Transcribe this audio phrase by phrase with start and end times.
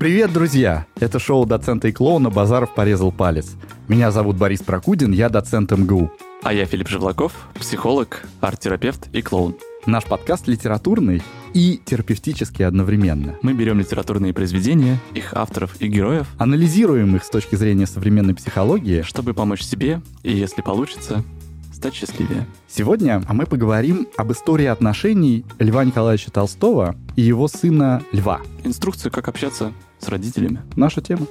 [0.00, 0.86] Привет, друзья!
[0.98, 3.54] Это шоу доцента и клоуна «Базаров порезал палец».
[3.86, 6.10] Меня зовут Борис Прокудин, я доцент МГУ.
[6.42, 9.56] А я Филипп Живлаков, психолог, арт-терапевт и клоун.
[9.84, 13.36] Наш подкаст литературный и терапевтический одновременно.
[13.42, 19.02] Мы берем литературные произведения, их авторов и героев, Анализируем их с точки зрения современной психологии.
[19.02, 21.22] чтобы помочь себе и, если получится,
[21.80, 22.46] стать счастливее.
[22.68, 28.42] Сегодня мы поговорим об истории отношений Льва Николаевича Толстого и его сына Льва.
[28.64, 30.60] Инструкцию, как общаться с родителями.
[30.76, 31.26] Наша тема.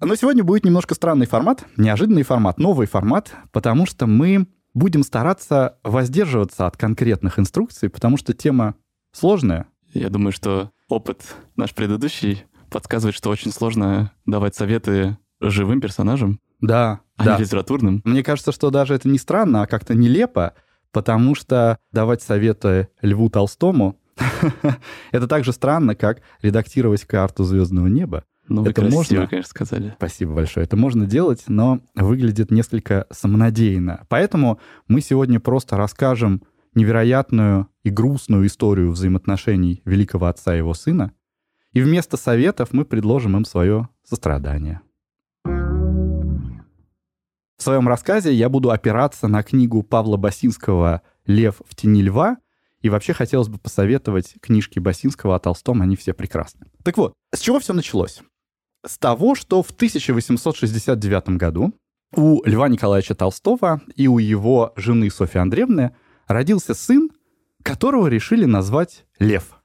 [0.00, 5.78] Но сегодня будет немножко странный формат, неожиданный формат, новый формат, потому что мы будем стараться
[5.82, 8.76] воздерживаться от конкретных инструкций, потому что тема
[9.10, 9.66] сложная.
[9.94, 17.00] Я думаю, что опыт наш предыдущий подсказывает, что очень сложно давать советы живым персонажам, Да,
[17.16, 17.36] а да.
[17.38, 18.02] не литературным.
[18.04, 20.54] Мне кажется, что даже это не странно, а как-то нелепо,
[20.90, 23.98] потому что давать советы Льву Толстому
[25.12, 28.24] это так же странно, как редактировать карту звездного неба.
[28.46, 29.26] Ну, вы Это красиво, можно?
[29.26, 29.94] конечно, сказали.
[29.96, 30.64] Спасибо большое.
[30.64, 34.04] Это можно делать, но выглядит несколько самонадеянно.
[34.08, 36.42] Поэтому мы сегодня просто расскажем
[36.74, 41.12] невероятную и грустную историю взаимоотношений великого отца и его сына.
[41.72, 44.80] И вместо советов мы предложим им свое сострадание.
[47.56, 52.38] В своем рассказе я буду опираться на книгу Павла Басинского «Лев в тени льва»,
[52.80, 56.66] и вообще хотелось бы посоветовать книжки Басинского о Толстом, они все прекрасны.
[56.82, 58.20] Так вот, с чего все началось?
[58.84, 61.72] С того, что в 1869 году
[62.14, 67.10] у Льва Николаевича Толстого и у его жены Софьи Андреевны родился сын,
[67.64, 69.56] которого решили назвать Лев.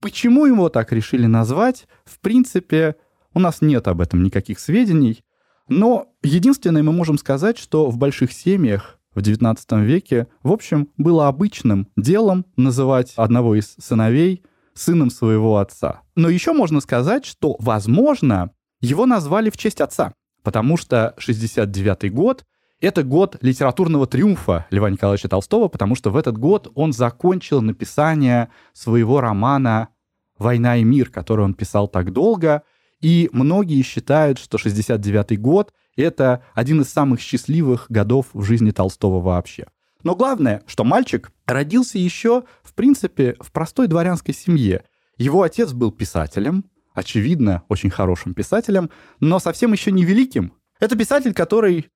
[0.00, 1.86] Почему его так решили назвать?
[2.04, 2.96] В принципе,
[3.34, 5.22] у нас нет об этом никаких сведений,
[5.68, 11.28] но единственное мы можем сказать, что в больших семьях в XIX веке, в общем, было
[11.28, 14.42] обычным делом называть одного из сыновей
[14.74, 16.00] сыном своего отца.
[16.16, 22.44] Но еще можно сказать, что, возможно, его назвали в честь отца, потому что 69 год—
[22.82, 28.48] это год литературного триумфа Льва Николаевича Толстого, потому что в этот год он закончил написание
[28.72, 29.88] своего романа
[30.36, 32.64] «Война и мир», который он писал так долго,
[33.00, 39.20] и многие считают, что 69 год— это один из самых счастливых годов в жизни Толстого
[39.20, 39.66] вообще.
[40.02, 44.84] Но главное, что мальчик родился еще, в принципе, в простой дворянской семье.
[45.16, 46.64] Его отец был писателем,
[46.94, 50.54] очевидно, очень хорошим писателем, но совсем еще не великим.
[50.80, 51.86] Это писатель, который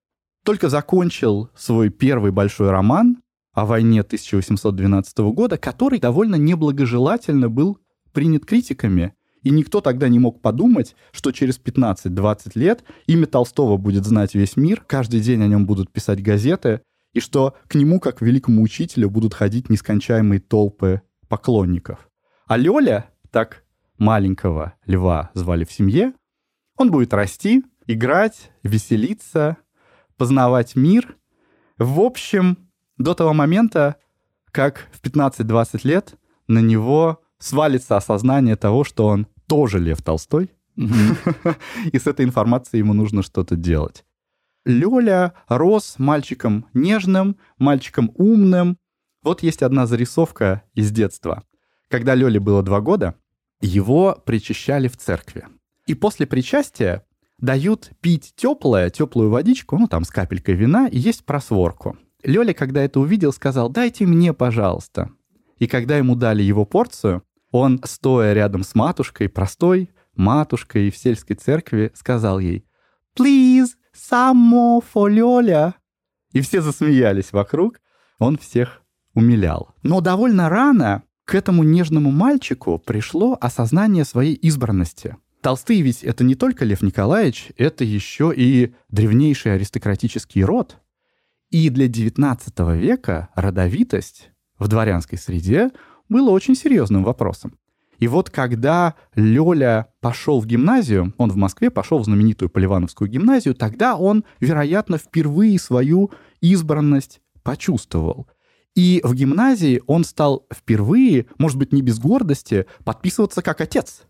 [0.47, 3.19] только закончил свой первый большой роман
[3.53, 7.79] о войне 1812 года, который довольно неблагожелательно был
[8.13, 9.13] принят критиками.
[9.43, 14.57] И никто тогда не мог подумать, что через 15-20 лет имя Толстого будет знать весь
[14.57, 16.81] мир, каждый день о нем будут писать газеты,
[17.13, 22.09] и что к нему, как к великому учителю, будут ходить нескончаемые толпы поклонников.
[22.47, 23.65] А Лёля, так
[23.99, 26.13] маленького льва звали в семье,
[26.77, 29.57] он будет расти, играть, веселиться,
[30.17, 31.17] познавать мир.
[31.79, 32.59] В общем,
[32.99, 33.97] до того момента,
[34.51, 36.15] как в 15-20 лет
[36.49, 42.93] на него свалится осознание того, что он тоже Лев Толстой, и с этой информацией ему
[42.93, 44.05] нужно что-то делать.
[44.65, 48.79] Лёля рос мальчиком нежным, мальчиком умным.
[49.23, 51.45] Вот есть одна зарисовка из детства.
[51.89, 53.15] Когда Лёле было два года,
[53.61, 55.47] его причащали в церкви.
[55.87, 57.06] И после причастия
[57.39, 61.97] дают пить теплое, теплую водичку, ну там с капелькой вина, и есть просворку.
[62.23, 65.11] Лёля, когда это увидел, сказал, дайте мне, пожалуйста.
[65.59, 71.37] И когда ему дали его порцию, он, стоя рядом с матушкой, простой матушкой в сельской
[71.37, 72.67] церкви, сказал ей
[73.19, 73.71] «Please,
[74.13, 75.75] more for Лёля».
[76.33, 77.81] И все засмеялись вокруг,
[78.19, 78.83] он всех
[79.15, 79.75] умилял.
[79.83, 85.17] Но довольно рано к этому нежному мальчику пришло осознание своей избранности.
[85.47, 90.79] Толстые ведь это не только Лев Николаевич, это еще и древнейший аристократический род.
[91.51, 95.71] И для XIX века родовитость в дворянской среде
[96.09, 97.57] было очень серьезным вопросом.
[98.01, 103.55] И вот когда Лёля пошел в гимназию, он в Москве пошел в знаменитую Поливановскую гимназию,
[103.55, 106.11] тогда он, вероятно, впервые свою
[106.41, 108.27] избранность почувствовал.
[108.75, 114.07] И в гимназии он стал впервые, может быть, не без гордости, подписываться как отец.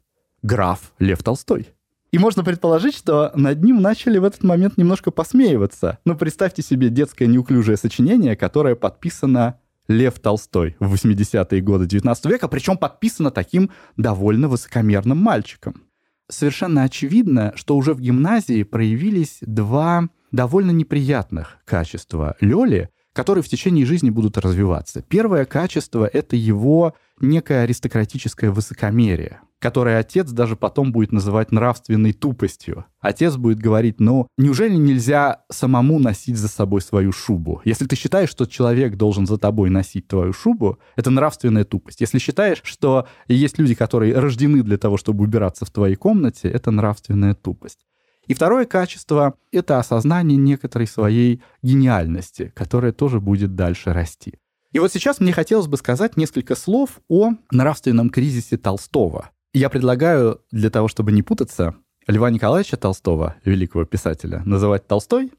[0.47, 1.75] Граф Лев Толстой.
[2.13, 5.99] И можно предположить, что над ним начали в этот момент немножко посмеиваться.
[6.05, 9.59] Ну, представьте себе детское неуклюжее сочинение, которое подписано
[9.89, 15.83] Лев Толстой в 80-е годы 19 века, причем подписано таким довольно высокомерным мальчиком.
[16.29, 23.87] Совершенно очевидно, что уже в гимназии проявились два довольно неприятных качества Лёли, которые в течение
[23.87, 25.03] жизни будут развиваться.
[25.09, 32.85] Первое качество— это его некое аристократическое высокомерие, которое отец даже потом будет называть нравственной тупостью.
[33.01, 37.63] Отец будет говорить, ну, неужели нельзя самому носить за собой свою шубу?
[37.65, 42.03] Если ты считаешь, что человек должен за тобой носить твою шубу, это нравственная тупость.
[42.03, 46.71] Если считаешь, что есть люди, которые рождены для того, чтобы убираться в твоей комнате, это
[46.71, 47.87] нравственная тупость.
[48.27, 54.35] И второе качество— это осознание некоторой своей гениальности, которая тоже будет дальше расти.
[54.73, 59.31] И вот сейчас мне хотелось бы сказать несколько слов о нравственном кризисе Толстого.
[59.55, 61.77] Я предлагаю, для того, чтобы не путаться,
[62.07, 65.33] Льва Николаевича Толстого, великого писателя, называть Толстой,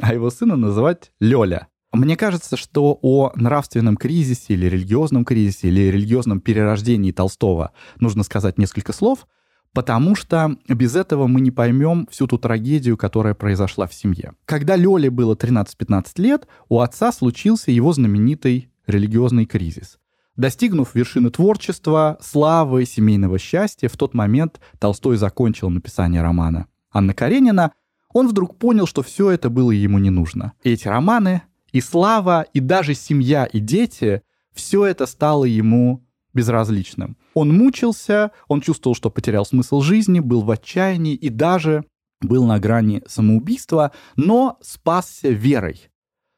[0.00, 1.68] а его сына называть Лёля.
[1.92, 8.58] Мне кажется, что о нравственном кризисе или религиозном кризисе или религиозном перерождении Толстого нужно сказать
[8.58, 9.26] несколько слов,
[9.74, 14.32] потому что без этого мы не поймем всю ту трагедию, которая произошла в семье.
[14.46, 19.98] Когда Лёле было 13-15 лет, у отца случился его знаменитый религиозный кризис.
[20.36, 27.72] Достигнув вершины творчества, славы, семейного счастья, в тот момент Толстой закончил написание романа Анна Каренина,
[28.12, 30.52] он вдруг понял, что все это было ему не нужно.
[30.62, 31.42] Эти романы,
[31.72, 34.22] и слава, и даже семья, и дети,
[34.52, 37.16] все это стало ему безразличным.
[37.32, 41.84] Он мучился, он чувствовал, что потерял смысл жизни, был в отчаянии и даже
[42.20, 45.88] был на грани самоубийства, но спасся верой.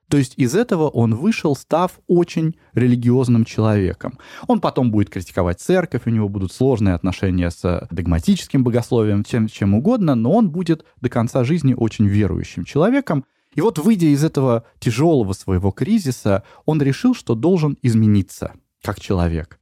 [0.08, 4.18] То есть из этого он вышел, став очень религиозным человеком.
[4.46, 9.74] Он потом будет критиковать церковь, у него будут сложные отношения с догматическим богословием, чем, чем
[9.74, 13.24] угодно, но он будет до конца жизни очень верующим человеком.
[13.54, 18.52] И вот, выйдя из этого тяжелого своего кризиса, он решил, что должен измениться
[18.82, 19.58] как человек.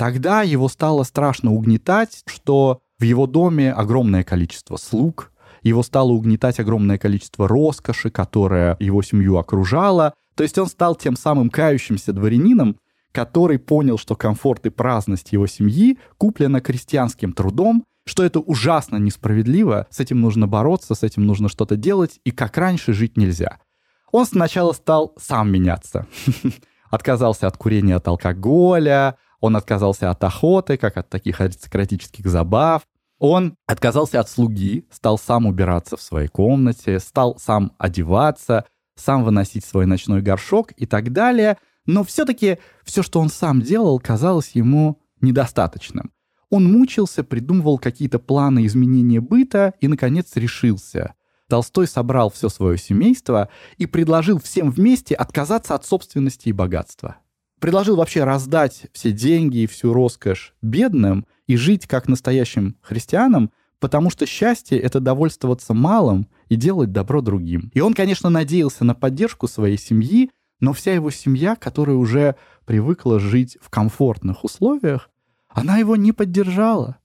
[0.00, 5.30] Тогда его стало страшно угнетать, что в его доме огромное количество слуг,
[5.60, 10.14] его стало угнетать огромное количество роскоши, которая его семью окружала.
[10.36, 12.78] То есть он стал тем самым кающимся дворянином,
[13.12, 19.86] который понял, что комфорт и праздность его семьи куплена крестьянским трудом, что это ужасно несправедливо,
[19.90, 23.58] с этим нужно бороться, с этим нужно что-то делать, и как раньше жить нельзя.
[24.12, 26.06] Он сначала стал сам меняться.
[26.90, 32.82] Отказался от курения, от алкоголя, он отказался от охоты, как от таких аристократических забав.
[33.18, 38.64] Он отказался от слуги, стал сам убираться в своей комнате, стал сам одеваться,
[38.96, 41.56] сам выносить свой ночной горшок и так далее.
[41.86, 46.12] Но все-таки все, что он сам делал, казалось ему недостаточным.
[46.50, 51.14] Он мучился, придумывал какие-то планы изменения быта и, наконец, решился.
[51.48, 57.16] Толстой собрал все свое семейство и предложил всем вместе отказаться от собственности и богатства
[57.60, 64.10] предложил вообще раздать все деньги и всю роскошь бедным и жить как настоящим христианам, потому
[64.10, 67.70] что счастье— это довольствоваться малым и делать добро другим.
[67.74, 72.34] И он, конечно, надеялся на поддержку своей семьи, но вся его семья, которая уже
[72.64, 75.10] привыкла жить в комфортных условиях,
[75.48, 76.98] она его не поддержала.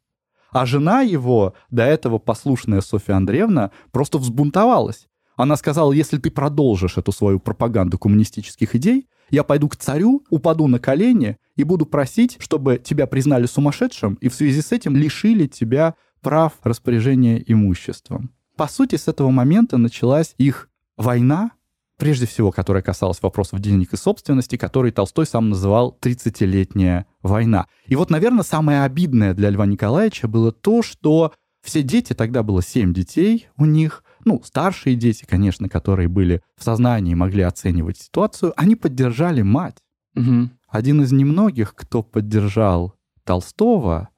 [0.51, 5.07] А жена его, до этого послушная Софья Андреевна, просто взбунтовалась.
[5.35, 10.67] Она сказала, если ты продолжишь эту свою пропаганду коммунистических идей, я пойду к царю, упаду
[10.67, 15.47] на колени и буду просить, чтобы тебя признали сумасшедшим и в связи с этим лишили
[15.47, 18.31] тебя прав распоряжения имуществом.
[18.55, 21.51] По сути, с этого момента началась их война,
[21.97, 27.67] прежде всего, которая касалась вопросов денег и собственности, который Толстой сам называл «30-летняя война».
[27.87, 32.61] И вот, наверное, самое обидное для Льва Николаевича было то, что все дети, тогда было
[32.61, 37.97] семь детей у них, ну, старшие дети, конечно, которые были в сознании и могли оценивать
[37.97, 39.77] ситуацию, они поддержали мать.
[40.15, 40.49] Угу.
[40.67, 44.09] Один из немногих, кто поддержал Толстого,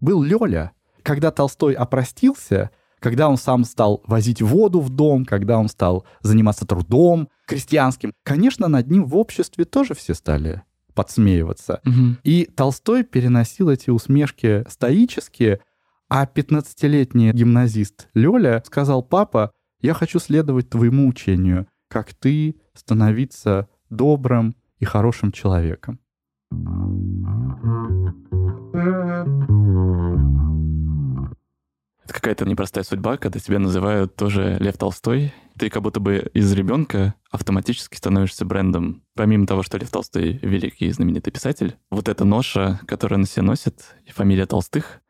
[0.00, 0.72] был Лёля.
[1.02, 6.66] Когда Толстой опростился, когда он сам стал возить воду в дом, когда он стал заниматься
[6.66, 10.62] трудом крестьянским, конечно, над ним в обществе тоже все стали
[10.94, 11.80] подсмеиваться.
[11.84, 12.16] Угу.
[12.22, 15.60] И Толстой переносил эти усмешки стоически,
[16.08, 24.56] а 15-летний гимназист Лёля сказал, папа, я хочу следовать твоему учению, как ты становиться добрым
[24.78, 25.98] и хорошим человеком.
[32.04, 35.32] Это какая-то непростая судьба, когда тебя называют тоже Лев Толстой.
[35.58, 39.02] Ты как будто бы из ребенка автоматически становишься брендом.
[39.14, 43.42] Помимо того, что Лев Толстой великий и знаменитый писатель, вот эта ноша, которую на себе
[43.42, 45.00] носит, и фамилия Толстых,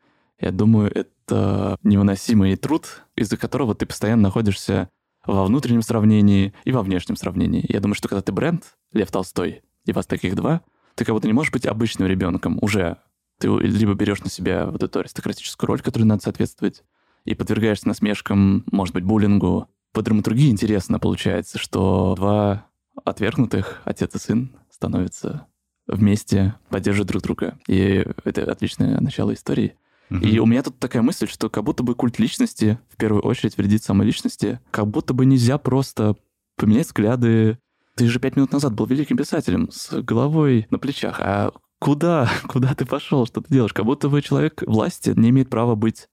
[0.45, 4.91] я думаю, это невыносимый труд, из-за которого ты постоянно находишься
[5.25, 7.65] во внутреннем сравнении и во внешнем сравнении.
[7.67, 10.61] Я думаю, что когда ты бренд, Лев Толстой, и вас таких два,
[10.97, 12.99] ты как будто не можешь быть обычным ребенком уже.
[13.39, 16.85] Ты либо берешь на себя вот эту аристократическую роль, которой надо соответствовать,
[17.25, 19.69] и подвергаешься насмешкам, может быть, буллингу.
[19.93, 22.67] По драматургии интересно получается, что два
[23.03, 25.47] отвергнутых отец и сын становятся
[25.87, 27.59] вместе, поддерживают друг друга.
[27.67, 29.79] И это отличное начало истории.
[30.23, 33.57] И у меня тут такая мысль, что как будто бы культ личности, в первую очередь,
[33.57, 36.17] вредит самой личности, как будто бы нельзя просто
[36.57, 37.59] поменять взгляды.
[37.97, 42.31] Ты же пять минут назад был великим писателем с головой на плечах, а куда?
[42.49, 43.27] Куда ты пошел?
[43.27, 43.73] Что ты делаешь?
[43.73, 46.09] Как будто бы человек власти не имеет права быть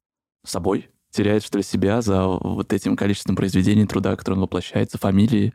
[0.46, 5.54] собой, теряет, что ли, себя за вот этим количеством произведений труда, которые он воплощается, фамилии.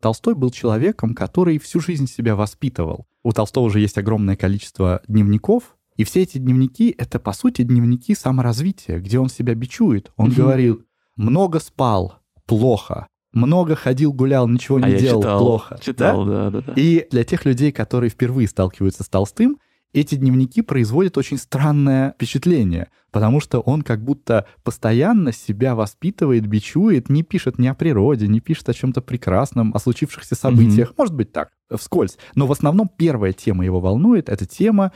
[0.00, 3.06] Толстой был человеком, который всю жизнь себя воспитывал.
[3.24, 8.14] У Толстого же есть огромное количество дневников, и все эти дневники— это, по сути, дневники
[8.14, 10.12] саморазвития, где он себя бичует.
[10.16, 10.36] Он угу.
[10.36, 10.82] говорил,
[11.16, 13.08] много спал, плохо.
[13.32, 15.78] Много ходил, гулял, ничего не а делал, читал, плохо.
[15.82, 16.50] Читал, да?
[16.50, 16.72] да, да, да.
[16.76, 19.58] И для тех людей, которые впервые сталкиваются с Толстым,
[19.92, 27.08] эти дневники производят очень странное впечатление, потому что он как будто постоянно себя воспитывает, бичует,
[27.08, 30.90] не пишет ни о природе, не пишет о чем-то прекрасном, о случившихся событиях.
[30.90, 30.98] Mm-hmm.
[30.98, 32.18] Может быть так, вскользь.
[32.36, 34.92] Но в основном первая тема его волнует, это тема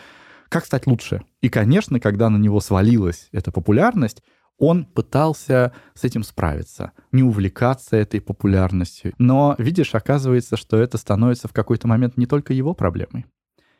[0.52, 1.22] как стать лучше.
[1.40, 4.22] И, конечно, когда на него свалилась эта популярность,
[4.58, 9.14] он пытался с этим справиться, не увлекаться этой популярностью.
[9.16, 13.24] Но, видишь, оказывается, что это становится в какой-то момент не только его проблемой.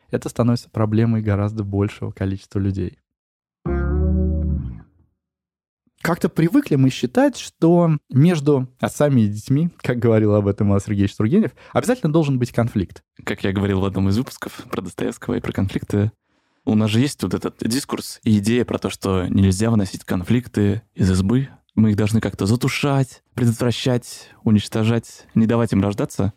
[0.09, 2.97] Это становится проблемой гораздо большего количества людей.
[6.01, 11.15] Как-то привыкли мы считать, что между отцами и детьми, как говорил об этом Иван Сергеевич
[11.15, 13.03] Тургенев, обязательно должен быть конфликт.
[13.23, 16.11] Как я говорил в одном из выпусков про Достоевского и про конфликты,
[16.65, 20.81] у нас же есть вот этот дискурс и идея про то, что нельзя выносить конфликты
[20.95, 21.49] из избы.
[21.75, 26.33] Мы их должны как-то затушать, предотвращать, уничтожать, не давать им рождаться.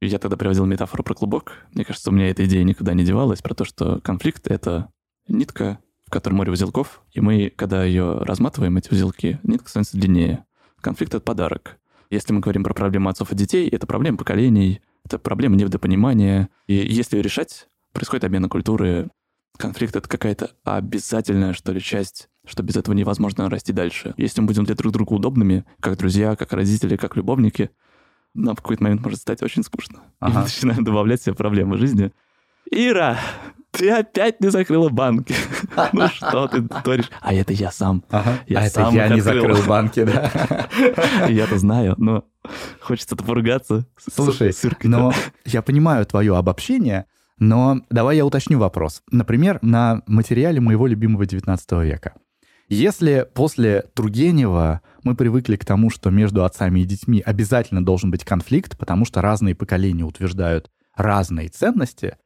[0.00, 1.54] И я тогда приводил метафору про клубок.
[1.72, 4.90] Мне кажется, у меня эта идея никуда не девалась, про то, что конфликт— это
[5.28, 10.44] нитка, в которой море узелков, и мы, когда ее разматываем, эти узелки, нитка становится длиннее.
[10.80, 11.78] Конфликт— это подарок.
[12.10, 16.50] Если мы говорим про проблемы отцов и детей, это проблема поколений, это проблема недопонимания.
[16.66, 19.10] И если ее решать, происходит обмен культуры,
[19.56, 24.14] конфликт— это какая-то обязательная, что ли, часть, что без этого невозможно расти дальше.
[24.16, 27.70] Если мы будем для друг друга удобными, как друзья, как родители, как любовники,
[28.34, 30.00] нам в какой-то момент может стать очень скучно.
[30.20, 30.32] Ага.
[30.32, 32.12] И мы начинаем добавлять себе проблемы жизни.
[32.70, 33.18] Ира,
[33.70, 35.34] ты опять не закрыла банки.
[35.92, 37.10] ну что ты творишь?
[37.20, 38.04] А это я сам.
[38.10, 38.38] Ага.
[38.46, 40.68] Я а сам это я не закрыл банки, да?
[41.28, 42.24] Я-то знаю, но
[42.80, 43.86] хочется-то поругаться.
[43.98, 45.12] Слушай, но
[45.44, 47.06] я понимаю твое обобщение,
[47.38, 49.02] но давай я уточню вопрос.
[49.10, 52.14] Например, на материале моего любимого XIX века.
[52.68, 58.24] Если после Тургенева мы привыкли к тому, что между отцами и детьми обязательно должен быть
[58.24, 62.16] конфликт, потому что разные поколения утверждают разные ценности,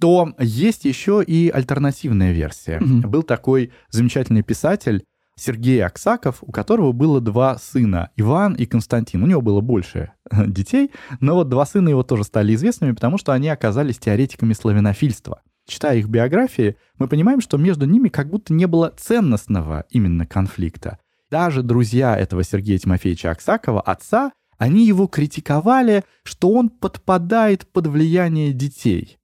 [0.00, 2.78] то есть еще и альтернативная версия.
[2.78, 3.06] Mm-hmm.
[3.06, 5.04] Был такой замечательный писатель
[5.38, 9.22] Сергей Аксаков, у которого было два сына, Иван и Константин.
[9.22, 10.90] У него было больше э, детей,
[11.20, 15.42] но вот два сына его тоже стали известными, потому что они оказались теоретиками славянофильства.
[15.66, 20.98] Читая их биографии, мы понимаем, что между ними как будто не было ценностного именно конфликта.
[21.30, 28.52] Даже друзья этого Сергея Тимофеевича Аксакова, отца, они его критиковали, что он подпадает под влияние
[28.52, 29.18] детей.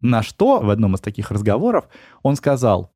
[0.00, 1.88] На что в одном из таких разговоров
[2.22, 2.92] он сказал,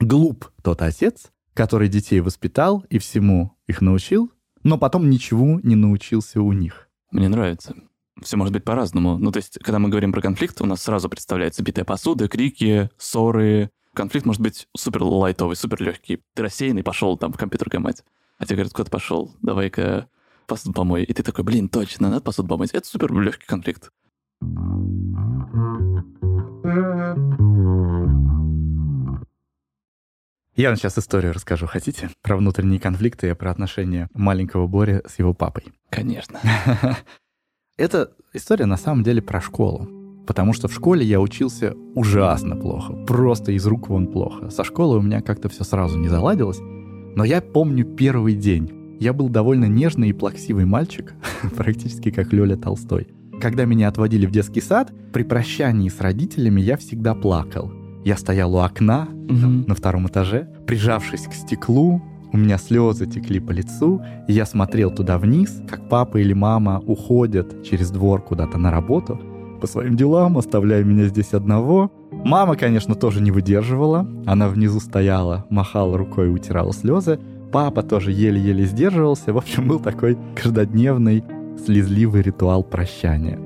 [0.00, 4.30] «Глуп тот отец, который детей воспитал и всему их научил,
[4.62, 6.88] но потом ничего не научился у них.
[7.10, 7.74] Мне нравится.
[8.22, 9.18] Все может быть по-разному.
[9.18, 12.90] Ну, то есть, когда мы говорим про конфликт, у нас сразу представляется битая посуда, крики,
[12.96, 13.70] ссоры.
[13.94, 16.22] Конфликт может быть супер лайтовый, супер легкий.
[16.34, 18.04] Ты рассеянный, пошел там в компьютер гамать.
[18.38, 19.34] А тебе говорят, ты пошел?
[19.42, 20.08] Давай-ка
[20.46, 21.04] посуду помой.
[21.04, 22.70] И ты такой, блин, точно, надо посуду помыть.
[22.70, 23.90] Это супер легкий конфликт.
[30.54, 32.10] Я вам сейчас историю расскажу, хотите?
[32.20, 35.72] Про внутренние конфликты и про отношения маленького Бори с его папой.
[35.88, 36.40] Конечно.
[37.78, 39.88] Эта история на самом деле про школу.
[40.26, 42.92] Потому что в школе я учился ужасно плохо.
[43.06, 44.50] Просто из рук вон плохо.
[44.50, 46.58] Со школы у меня как-то все сразу не заладилось.
[46.60, 48.98] Но я помню первый день.
[49.00, 51.14] Я был довольно нежный и плаксивый мальчик,
[51.56, 53.08] практически как Лёля Толстой.
[53.40, 57.72] Когда меня отводили в детский сад, при прощании с родителями я всегда плакал.
[58.04, 59.64] Я стоял у окна угу.
[59.66, 64.90] на втором этаже, прижавшись к стеклу, у меня слезы текли по лицу, и я смотрел
[64.90, 69.20] туда вниз, как папа или мама уходят через двор куда-то на работу
[69.60, 71.92] по своим делам, оставляя меня здесь одного.
[72.10, 74.08] Мама, конечно, тоже не выдерживала.
[74.26, 77.20] Она внизу стояла, махала рукой и утирала слезы.
[77.52, 79.32] Папа тоже еле-еле сдерживался.
[79.32, 81.22] В общем, был такой каждодневный
[81.64, 83.38] слезливый ритуал прощания.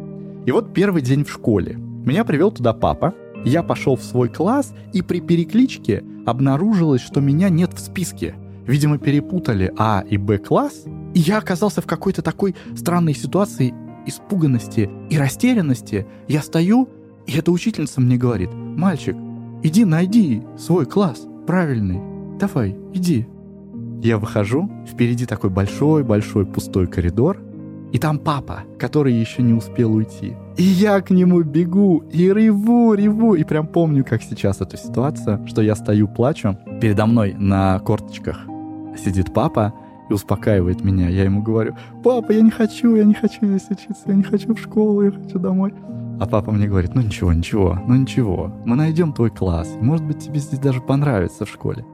[0.46, 1.76] И вот первый день в школе.
[1.76, 3.12] Меня привел туда папа,
[3.50, 8.34] я пошел в свой класс, и при перекличке обнаружилось, что меня нет в списке.
[8.66, 10.84] Видимо, перепутали А и Б класс,
[11.14, 13.72] И я оказался в какой-то такой странной ситуации
[14.06, 16.06] испуганности и растерянности.
[16.28, 16.88] Я стою,
[17.26, 19.16] и эта учительница мне говорит, мальчик,
[19.62, 22.00] иди найди свой класс правильный,
[22.38, 23.26] давай, иди.
[24.02, 27.38] Я выхожу, впереди такой большой-большой пустой коридор,
[27.92, 30.36] и там папа, который еще не успел уйти.
[30.56, 33.34] И я к нему бегу, и реву, реву.
[33.34, 36.58] И прям помню, как сейчас эту ситуацию, что я стою, плачу.
[36.80, 38.46] Передо мной на корточках
[38.96, 39.74] сидит папа
[40.08, 41.08] и успокаивает меня.
[41.08, 44.54] Я ему говорю, папа, я не хочу, я не хочу здесь учиться, я не хочу
[44.54, 45.72] в школу, я хочу домой.
[46.18, 49.68] А папа мне говорит, ну ничего, ничего, ну ничего, мы найдем твой класс.
[49.80, 51.84] Может быть, тебе здесь даже понравится в школе.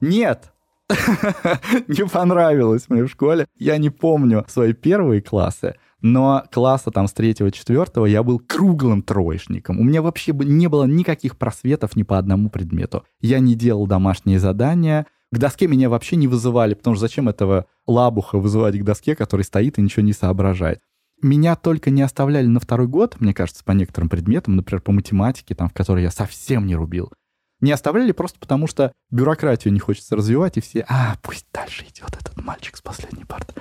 [0.00, 0.52] Нет,
[1.88, 3.46] не понравилось мне в школе.
[3.58, 9.02] Я не помню свои первые классы, но класса там с третьего, четвертого я был круглым
[9.02, 9.78] троечником.
[9.78, 13.04] У меня вообще не было никаких просветов ни по одному предмету.
[13.20, 15.06] Я не делал домашние задания.
[15.30, 19.42] К доске меня вообще не вызывали, потому что зачем этого лабуха вызывать к доске, который
[19.42, 20.80] стоит и ничего не соображает.
[21.20, 25.54] Меня только не оставляли на второй год, мне кажется, по некоторым предметам, например, по математике,
[25.54, 27.12] там, в которой я совсем не рубил.
[27.60, 32.10] Не оставляли просто потому, что бюрократию не хочется развивать, и все, а, пусть дальше идет
[32.20, 33.54] этот мальчик с последней парты.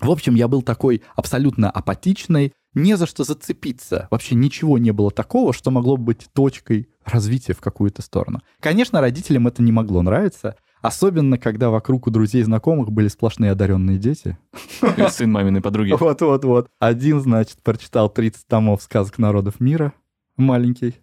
[0.00, 4.08] В общем, я был такой абсолютно апатичный, не за что зацепиться.
[4.10, 8.42] Вообще ничего не было такого, что могло быть точкой развития в какую-то сторону.
[8.60, 13.50] Конечно, родителям это не могло нравиться, Особенно, когда вокруг у друзей и знакомых были сплошные
[13.50, 14.38] одаренные дети.
[15.10, 15.90] Сын маминой подруги.
[15.98, 16.68] Вот-вот-вот.
[16.78, 19.94] Один, значит, прочитал 30 томов сказок народов мира,
[20.36, 20.94] маленький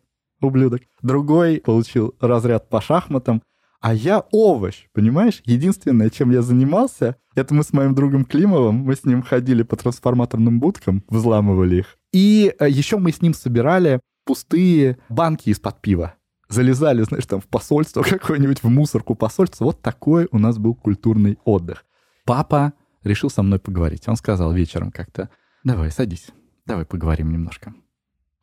[0.43, 0.81] ублюдок.
[1.01, 3.41] Другой получил разряд по шахматам.
[3.81, 5.41] А я овощ, понимаешь?
[5.45, 9.75] Единственное, чем я занимался, это мы с моим другом Климовым, мы с ним ходили по
[9.75, 11.97] трансформаторным будкам, взламывали их.
[12.13, 16.15] И э, еще мы с ним собирали пустые банки из-под пива
[16.53, 19.65] залезали, знаешь, там в посольство какое-нибудь, в мусорку посольства.
[19.65, 21.85] Вот такой у нас был культурный отдых.
[22.25, 24.07] Папа решил со мной поговорить.
[24.07, 25.29] Он сказал вечером как-то,
[25.63, 26.27] давай, садись,
[26.65, 27.73] давай поговорим немножко.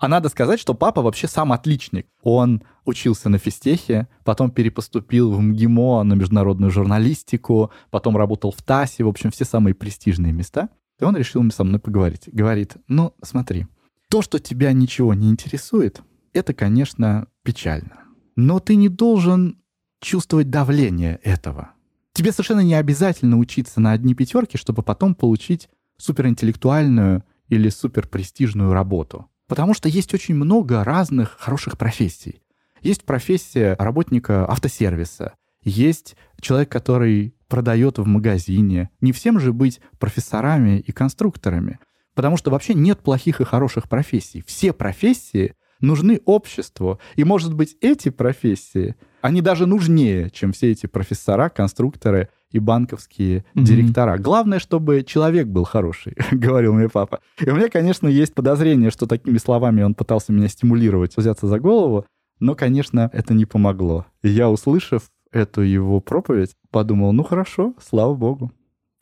[0.01, 2.07] А надо сказать, что папа вообще сам отличник.
[2.23, 9.05] Он учился на физтехе, потом перепоступил в МГИМО на международную журналистику, потом работал в ТАСе,
[9.05, 10.71] в общем, все самые престижные места.
[10.99, 12.31] И он решил со мной поговорить.
[12.33, 13.67] Говорит, ну, смотри,
[14.09, 16.01] то, что тебя ничего не интересует,
[16.33, 18.01] это, конечно, печально.
[18.37, 19.59] Но ты не должен
[20.01, 21.73] чувствовать давление этого.
[22.15, 29.30] Тебе совершенно не обязательно учиться на одни пятерки, чтобы потом получить суперинтеллектуальную или суперпрестижную работу.
[29.51, 32.41] Потому что есть очень много разных хороших профессий.
[32.83, 35.35] Есть профессия работника автосервиса,
[35.65, 38.91] есть человек, который продает в магазине.
[39.01, 41.81] Не всем же быть профессорами и конструкторами.
[42.15, 44.45] Потому что вообще нет плохих и хороших профессий.
[44.47, 47.01] Все профессии нужны обществу.
[47.17, 53.39] И, может быть, эти профессии, они даже нужнее, чем все эти профессора, конструкторы и банковские
[53.39, 53.63] mm-hmm.
[53.63, 54.19] директора.
[54.19, 57.21] Главное, чтобы человек был хороший, говорил мне папа.
[57.39, 61.59] И у меня, конечно, есть подозрение, что такими словами он пытался меня стимулировать, взяться за
[61.59, 62.07] голову,
[62.39, 64.07] но, конечно, это не помогло.
[64.23, 68.53] И я, услышав эту его проповедь, подумал, ну хорошо, слава богу,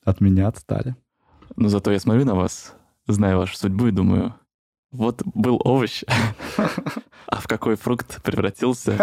[0.05, 0.97] от меня отстали.
[1.57, 2.75] Но зато я смотрю на вас,
[3.07, 4.35] знаю вашу судьбу и думаю,
[4.91, 6.03] вот был овощ,
[7.27, 8.97] а в какой фрукт превратился?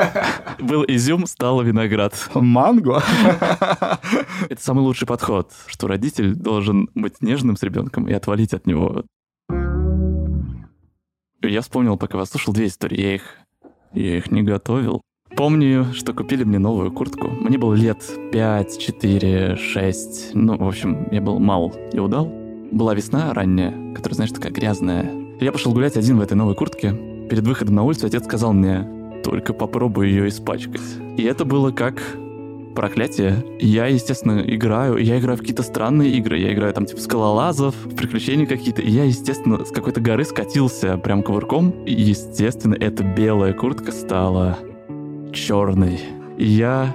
[0.60, 2.14] Был изюм, стал виноград.
[2.34, 3.04] Манго?
[4.50, 9.04] Это самый лучший подход, что родитель должен быть нежным с ребенком и отвалить от него.
[11.42, 13.00] Я вспомнил, пока вас слушал, две истории.
[13.00, 13.24] Я их,
[13.94, 15.02] я их не готовил.
[15.38, 17.28] Помню, что купили мне новую куртку.
[17.28, 20.32] Мне было лет 5, 4, 6.
[20.34, 22.26] Ну, в общем, я был мал и удал.
[22.72, 26.92] Была весна ранняя, которая, знаешь, такая грязная, я пошел гулять один в этой новой куртке.
[27.30, 28.88] Перед выходом на улицу отец сказал мне,
[29.24, 30.82] только попробуй ее испачкать.
[31.18, 32.02] И это было как
[32.76, 33.44] проклятие.
[33.60, 34.98] Я, естественно, играю.
[34.98, 36.38] Я играю в какие-то странные игры.
[36.38, 38.82] Я играю там типа скалолазов, в приключения какие-то.
[38.82, 41.72] И я, естественно, с какой-то горы скатился прям кувырком.
[41.86, 44.60] И, естественно, эта белая куртка стала
[45.34, 46.00] черной.
[46.38, 46.94] И я,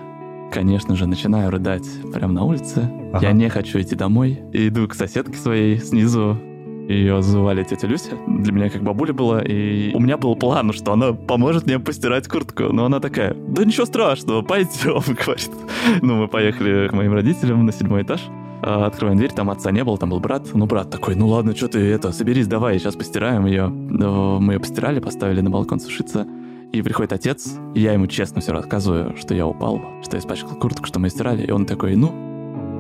[0.52, 2.88] конечно же, начинаю рыдать прямо на улице.
[3.12, 3.26] Ага.
[3.26, 4.40] Я не хочу идти домой.
[4.52, 6.38] И иду к соседке своей снизу,
[6.90, 8.16] ее звали тетя Люся.
[8.26, 9.42] Для меня как бабуля была.
[9.42, 12.64] И у меня был план, что она поможет мне постирать куртку.
[12.64, 15.50] Но она такая, да ничего страшного, пойдем, говорит.
[16.02, 18.20] Ну, мы поехали к моим родителям на седьмой этаж.
[18.62, 20.48] А, открываем дверь, там отца не было, там был брат.
[20.52, 23.68] Ну, брат такой, ну ладно, что ты это, соберись, давай, сейчас постираем ее.
[23.68, 26.26] Мы ее постирали, поставили на балкон сушиться.
[26.72, 30.54] И приходит отец, и я ему честно все рассказываю, что я упал, что я испачкал
[30.56, 31.44] куртку, что мы стирали.
[31.44, 32.29] И он такой, ну,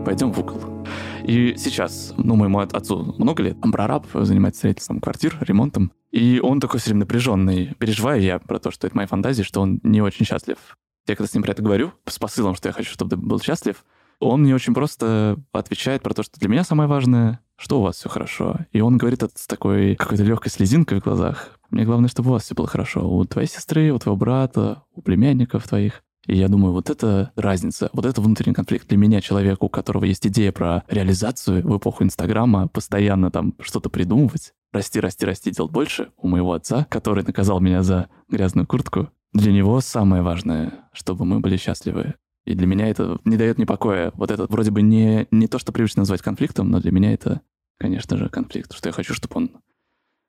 [0.04, 0.86] пойдем в угол.
[1.24, 5.92] И сейчас, ну, моему отцу много лет, он прораб, занимается строительством квартир, ремонтом.
[6.10, 7.74] И он такой все время напряженный.
[7.78, 10.58] Переживаю я про то, что это мои фантазии, что он не очень счастлив.
[11.06, 13.40] Я когда с ним про это говорю, с посылом, что я хочу, чтобы ты был
[13.40, 13.84] счастлив,
[14.20, 17.96] Он мне очень просто отвечает про то, что для меня самое важное, что у вас
[17.96, 18.56] все хорошо.
[18.72, 21.58] И он говорит это с такой какой-то легкой слезинкой в глазах.
[21.70, 23.08] Мне главное, чтобы у вас все было хорошо.
[23.08, 26.02] У твоей сестры, у твоего брата, у племянников твоих.
[26.30, 30.04] И я думаю, вот это разница, вот это внутренний конфликт для меня, человека, у которого
[30.04, 35.72] есть идея про реализацию в эпоху Инстаграма, постоянно там что-то придумывать, расти, расти, расти, делать
[35.72, 41.24] больше, у моего отца, который наказал меня за грязную куртку, для него самое важное, чтобы
[41.24, 42.14] мы были счастливы.
[42.44, 44.12] И для меня это не дает мне покоя.
[44.14, 47.40] Вот это вроде бы не, не то, что привычно назвать конфликтом, но для меня это,
[47.76, 49.50] конечно же, конфликт, что я хочу, чтобы он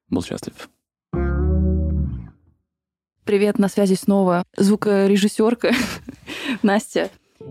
[0.09, 0.67] был счастлив.
[3.31, 5.71] Привет, на связи снова звукорежиссерка
[6.63, 7.09] Настя.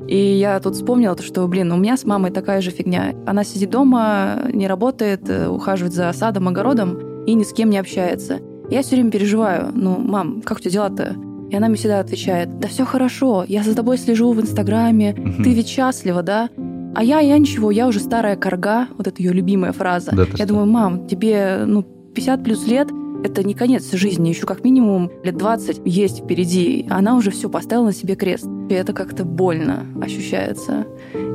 [0.09, 3.15] И я тут вспомнила, что, блин, у меня с мамой такая же фигня.
[3.27, 7.79] Она сидит дома, не работает, э, ухаживает за садом, огородом и ни с кем не
[7.79, 8.41] общается.
[8.69, 9.71] Я все время переживаю.
[9.75, 11.17] Ну, мам, как у тебя дела-то?
[11.51, 15.55] И она мне всегда отвечает, да все хорошо, я за тобой слежу в Инстаграме, ты
[15.55, 16.51] ведь счастлива, да?
[16.95, 20.11] А я, я ничего, я уже старая корга, вот это ее любимая фраза.
[20.15, 20.47] Да, я что?
[20.49, 22.89] думаю, мам, тебе, ну, 50 плюс лет,
[23.23, 26.87] это не конец жизни, еще как минимум лет 20 есть впереди.
[26.89, 28.47] Она уже все поставила на себе крест.
[28.69, 30.87] И это как-то больно ощущается.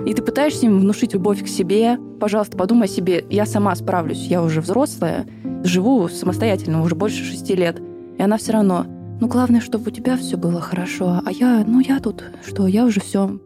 [0.05, 1.99] И ты пытаешься им внушить любовь к себе.
[2.19, 5.27] Пожалуйста, подумай о себе, я сама справлюсь, я уже взрослая,
[5.63, 7.81] живу самостоятельно уже больше шести лет.
[8.17, 8.85] И она все равно,
[9.19, 12.85] ну главное, чтобы у тебя все было хорошо, а я, ну я тут, что, я
[12.85, 13.39] уже все.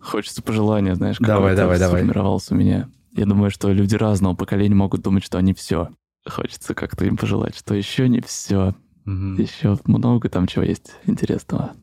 [0.00, 2.02] Хочется пожелания, знаешь, давай, давай, давай.
[2.02, 2.88] сформировался у меня.
[3.12, 5.90] Я думаю, что люди разного поколения могут думать, что они все.
[6.28, 8.74] Хочется как-то им пожелать, что еще не все.
[9.06, 9.40] Угу.
[9.40, 11.74] Еще много там чего есть интересного.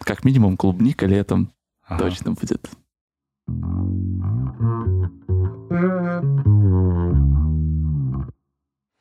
[0.00, 1.52] Как минимум клубника летом
[1.86, 2.04] ага.
[2.04, 2.68] точно будет.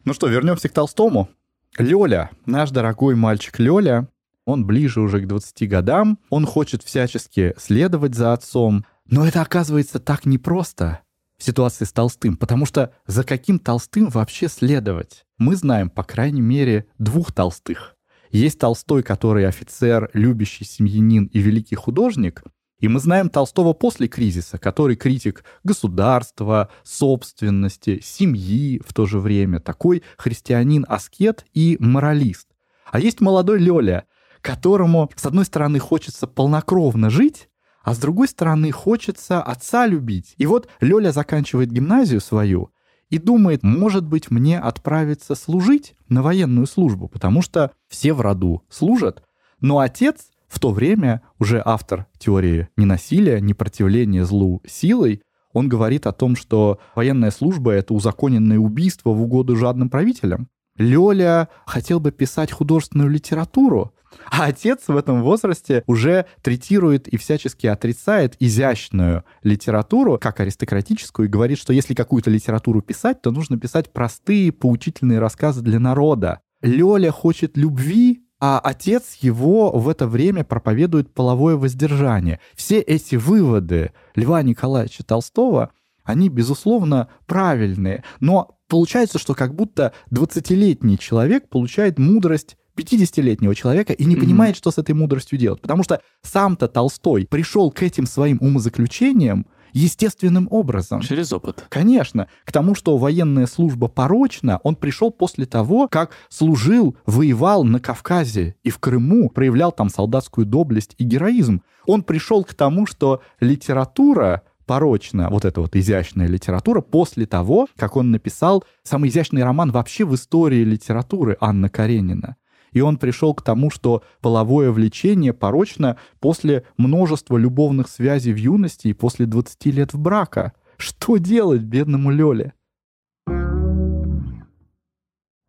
[0.06, 1.30] Ну что, вернемся к Толстому.
[1.78, 4.08] Лёля, наш дорогой мальчик Лёля,
[4.46, 10.00] он ближе уже к 20 годам, он хочет всячески следовать за отцом, но это оказывается
[10.00, 11.02] так непросто
[11.38, 15.26] в ситуации с Толстым, потому что за каким Толстым вообще следовать?
[15.38, 17.96] Мы знаем, по крайней мере, двух Толстых.
[18.32, 22.44] Есть Толстой, который офицер, любящий семьянин и великий художник,
[22.80, 29.60] и мы знаем Толстого после кризиса, который критик государства, собственности, семьи в то же время,
[29.60, 32.48] такой христианин-аскет и моралист.
[32.92, 34.06] А есть молодой Лёля,
[34.42, 37.50] которому, с одной стороны, хочется полнокровно жить,
[37.88, 40.34] а с другой стороны, хочется отца любить.
[40.38, 42.70] И вот Лёля заканчивает гимназию свою
[43.10, 48.62] и думает, может быть, мне отправиться служить на военную службу, потому что все в роду
[48.70, 49.24] служат,
[49.62, 55.22] но отец в то время уже автор теории ненасилия, непротивления злу силой,
[55.54, 60.50] он говорит о том, что военная служба— это узаконенное убийство в угоду жадным правителям.
[60.76, 63.94] Лёля хотел бы писать художественную литературу,
[64.30, 71.32] а отец в этом возрасте уже третирует и всячески отрицает изящную литературу, как аристократическую, и
[71.32, 76.42] говорит, что если какую-то литературу писать, то нужно писать простые поучительные рассказы для народа.
[76.62, 82.40] Лёля хочет любви, а отец его в это время проповедует половое воздержание.
[82.56, 85.72] Все эти выводы Льва Николаевича Толстого,
[86.04, 94.06] они, безусловно, правильные, но получается, что как будто 20-летний человек получает мудрость 50-летнего человека и
[94.06, 94.20] не mm-hmm.
[94.20, 95.62] понимает, что с этой мудростью делать.
[95.62, 101.02] Потому что сам-то Толстой пришел к этим своим умозаключениям естественным образом.
[101.02, 101.66] Через опыт.
[101.70, 102.28] Конечно.
[102.46, 108.56] К тому, что военная служба порочна, он пришел после того, как служил, воевал на Кавказе
[108.64, 111.62] и в Крыму, проявлял там солдатскую доблесть и героизм.
[111.86, 117.96] Он пришел к тому, что литература порочна, вот эта вот изящная литература, после того, как
[117.96, 122.36] он написал самый изящный роман вообще в истории литературы Анна Каренина.
[122.72, 128.88] И он пришел к тому, что половое влечение порочно после множества любовных связей в юности
[128.90, 130.54] и после 20 лет в брака.
[130.78, 132.54] Что делать бедному Лёле?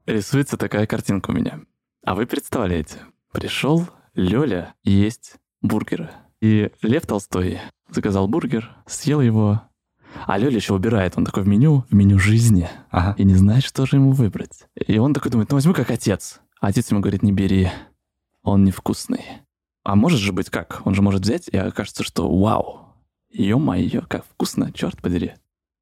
[0.07, 1.61] Рисуется такая картинка у меня.
[2.05, 2.97] А вы представляете,
[3.33, 6.11] пришел Лёля есть бургеры.
[6.41, 9.63] И Лев Толстой заказал бургер, съел его,
[10.27, 11.15] а Лёля еще убирает.
[11.17, 12.69] Он такой в меню, в меню жизни.
[12.91, 13.15] Ага.
[13.19, 14.67] И не знает, что же ему выбрать.
[14.75, 16.41] И он такой думает, ну возьму как отец.
[16.61, 17.71] А отец ему говорит, не бери,
[18.43, 19.25] он невкусный.
[19.85, 20.83] А может же быть как?
[20.85, 22.95] Он же может взять, и окажется, что вау,
[23.31, 25.35] ё-моё, как вкусно, черт подери.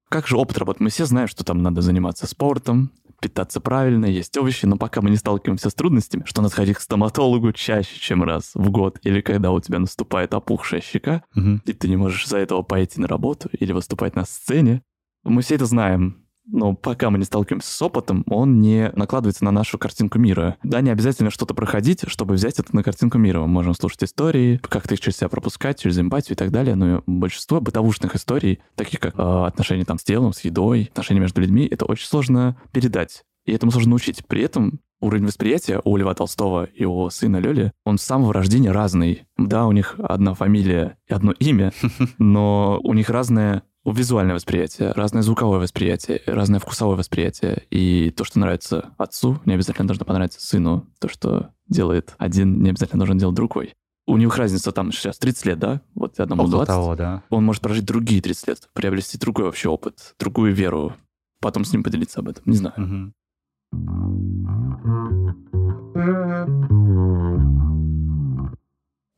[0.08, 0.80] Как же опыт работает?
[0.80, 5.10] Мы все знаем, что там надо заниматься спортом, питаться правильно, есть овощи, но пока мы
[5.10, 9.20] не сталкиваемся с трудностями, что надо ходить к стоматологу чаще, чем раз в год, или
[9.20, 11.60] когда у тебя наступает опухшая щека, угу.
[11.64, 14.82] и ты не можешь из-за этого пойти на работу или выступать на сцене.
[15.24, 16.25] Мы все это знаем.
[16.46, 20.56] Но пока мы не сталкиваемся с опытом, он не накладывается на нашу картинку мира.
[20.62, 23.40] Да, не обязательно что-то проходить, чтобы взять это на картинку мира.
[23.40, 27.02] Мы можем слушать истории, как-то их через себя пропускать, через эмпатию и так далее, но
[27.06, 31.66] большинство бытовушных историй, таких как э, отношения там с телом, с едой, отношения между людьми,
[31.70, 33.24] это очень сложно передать.
[33.44, 34.26] И этому сложно научить.
[34.26, 38.72] При этом уровень восприятия у Льва Толстого и у сына Лёли, он с самого рождения
[38.72, 39.24] разный.
[39.36, 41.72] Да, у них одна фамилия и одно имя,
[42.18, 47.62] но у них разное визуальное восприятие, разное звуковое восприятие, разное вкусовое восприятие.
[47.70, 50.86] И то, что нравится отцу, не обязательно должно понравиться сыну.
[50.98, 53.74] То, что делает один, не обязательно должен делать другой.
[54.08, 55.80] У них разница там сейчас 30 лет, да?
[55.94, 56.66] Вот одному Около 20.
[56.68, 57.22] того, да.
[57.30, 60.94] Он может прожить другие 30 лет, приобрести другой вообще опыт, другую веру,
[61.40, 62.44] потом с ним поделиться об этом.
[62.46, 62.74] Не знаю.
[62.76, 63.14] Мгм.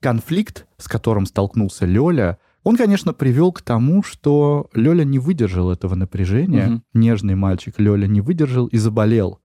[0.00, 5.94] Конфликт, с которым столкнулся Лёля, он, конечно, привел к тому, что Лёля не выдержал этого
[5.94, 6.66] напряжения.
[6.66, 6.82] Мгм.
[6.92, 9.40] Нежный мальчик Лёля не выдержал и заболел.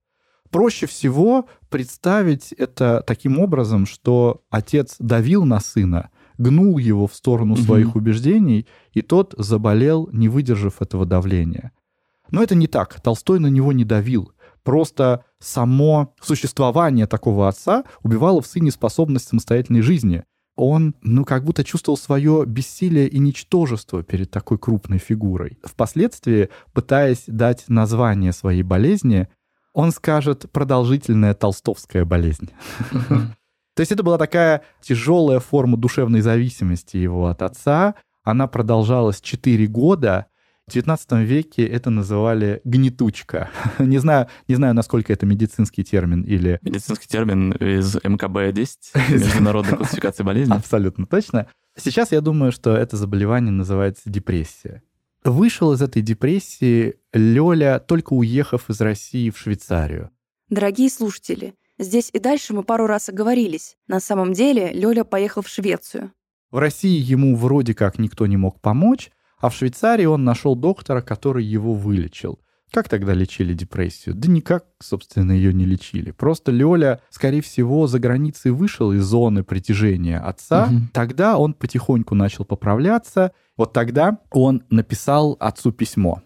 [0.50, 7.54] Проще всего представить это таким образом, что отец давил на сына, гнул его в сторону
[7.54, 7.62] Мгм.
[7.64, 11.72] своих убеждений, и тот заболел, не выдержав этого давления.
[12.30, 13.00] Но это не так.
[13.00, 14.32] Толстой на него не давил.
[14.62, 20.24] Просто само существование такого отца убивало в сыне способность самостоятельной жизни.
[20.56, 25.58] Он, ну, как будто чувствовал свое бессилие и ничтожество перед такой крупной фигурой.
[25.64, 29.28] Впоследствии, пытаясь дать название своей болезни,
[29.72, 32.50] он скажет «продолжительная толстовская болезнь».
[33.74, 37.96] То есть это была такая тяжелая форма душевной зависимости его от отца.
[38.22, 40.26] Она продолжалась 4 года.
[40.66, 43.50] В XIX веке это называли гнетучка.
[43.78, 48.76] Не знаю, не знаю, насколько это медицинский термин или Медицинский термин из МКБ-10,
[49.10, 50.56] Международной классификации болезней.
[50.56, 51.48] абсолютно точно.
[51.76, 54.82] Сейчас я думаю, что это заболевание называется депрессия.
[55.22, 60.10] Вышел из этой депрессии Лёля, только уехав из России в Швейцарию.
[60.48, 63.76] Дорогие слушатели, здесь и дальше мы пару раз оговорились.
[63.86, 66.12] На самом деле Лёля поехал в Швецию.
[66.50, 69.10] В России ему вроде как никто не мог помочь,
[69.44, 72.38] а в Швейцарии он нашел доктора, который его вылечил.
[72.72, 74.14] Как тогда лечили депрессию?
[74.14, 76.12] Да никак, собственно, ее не лечили.
[76.12, 80.68] Просто Лёля, скорее всего, за границей вышел из зоны притяжения отца.
[80.68, 80.88] Мгм.
[80.94, 83.32] Тогда он потихоньку начал поправляться.
[83.58, 86.22] Вот тогда он написал отцу письмо.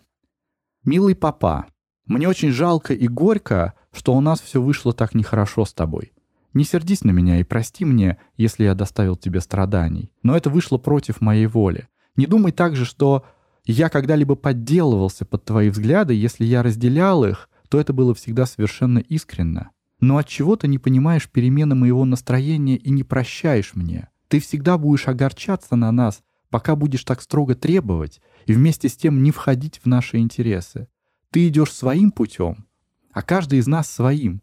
[0.84, 1.66] «Милый папа,
[2.06, 6.12] мне очень жалко и горько, что у нас все вышло так нехорошо с тобой.
[6.54, 10.12] Не сердись на меня и прости мне, если я доставил тебе страданий.
[10.22, 11.88] Но это вышло против моей воли.
[12.18, 13.24] Не думай также, что
[13.64, 18.98] я когда-либо подделывался под твои взгляды, если я разделял их, то это было всегда совершенно
[18.98, 19.70] искренно.
[20.00, 24.08] Но от чего ты не понимаешь перемены моего настроения и не прощаешь мне?
[24.26, 29.22] Ты всегда будешь огорчаться на нас, пока будешь так строго требовать и вместе с тем
[29.22, 30.88] не входить в наши интересы.
[31.30, 32.66] Ты идешь своим путем,
[33.12, 34.42] а каждый из нас своим.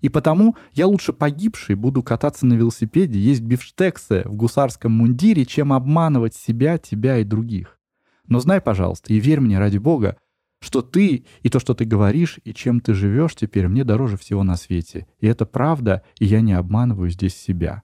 [0.00, 5.72] И потому я лучше погибший буду кататься на велосипеде, есть бифштексы в гусарском мундире, чем
[5.72, 7.78] обманывать себя, тебя и других.
[8.26, 10.16] Но знай, пожалуйста, и верь мне ради Бога,
[10.60, 14.42] что ты и то, что ты говоришь, и чем ты живешь теперь, мне дороже всего
[14.42, 15.06] на свете.
[15.20, 17.82] И это правда, и я не обманываю здесь себя.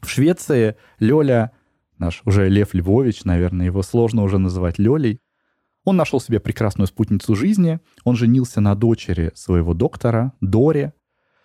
[0.00, 1.52] В Швеции Лёля,
[1.98, 5.20] наш уже Лев Львович, наверное, его сложно уже называть Лёлей,
[5.84, 10.92] он нашел себе прекрасную спутницу жизни, он женился на дочери своего доктора, Доре.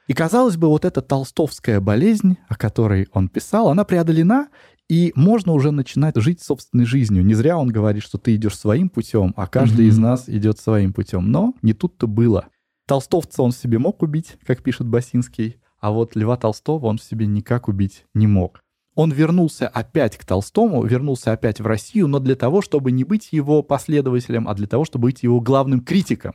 [0.07, 4.49] И, казалось бы, вот эта толстовская болезнь, о которой он писал, она преодолена,
[4.89, 7.23] и можно уже начинать жить собственной жизнью.
[7.25, 9.89] Не зря он говорит, что ты идешь своим путем, а каждый Мгм.
[9.89, 11.31] из нас идет своим путем.
[11.31, 12.47] Но не тут-то было.
[12.85, 17.25] Толстовца он себе мог убить, как пишет Басинский, а вот Льва Толстого он в себе
[17.25, 18.59] никак убить не мог.
[18.95, 23.29] Он вернулся опять к Толстому, вернулся опять в Россию, но для того, чтобы не быть
[23.31, 26.33] его последователем, а для того, чтобы быть его главным критиком.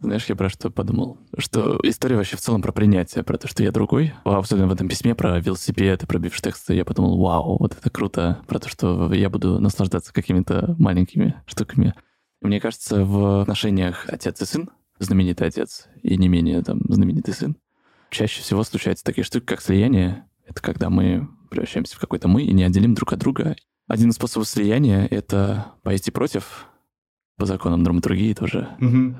[0.00, 1.18] Знаешь, я про что подумал?
[1.36, 4.14] Что история вообще в целом про принятие, про то, что я другой.
[4.24, 6.74] А Особенно в этом письме про велосипед и про бифштексты.
[6.74, 8.42] Я подумал, вау, вот это круто.
[8.46, 11.94] Про то, что я буду наслаждаться какими-то маленькими штуками.
[12.40, 17.56] Мне кажется, в отношениях отец и сын, знаменитый отец и не менее там знаменитый сын,
[18.10, 20.24] чаще всего случаются такие штуки, как слияние.
[20.46, 23.56] Это когда мы превращаемся в какой-то мы и не отделим друг от друга.
[23.86, 26.69] Один из способов слияния— это пойти против
[27.40, 28.68] по законам драматургии тоже.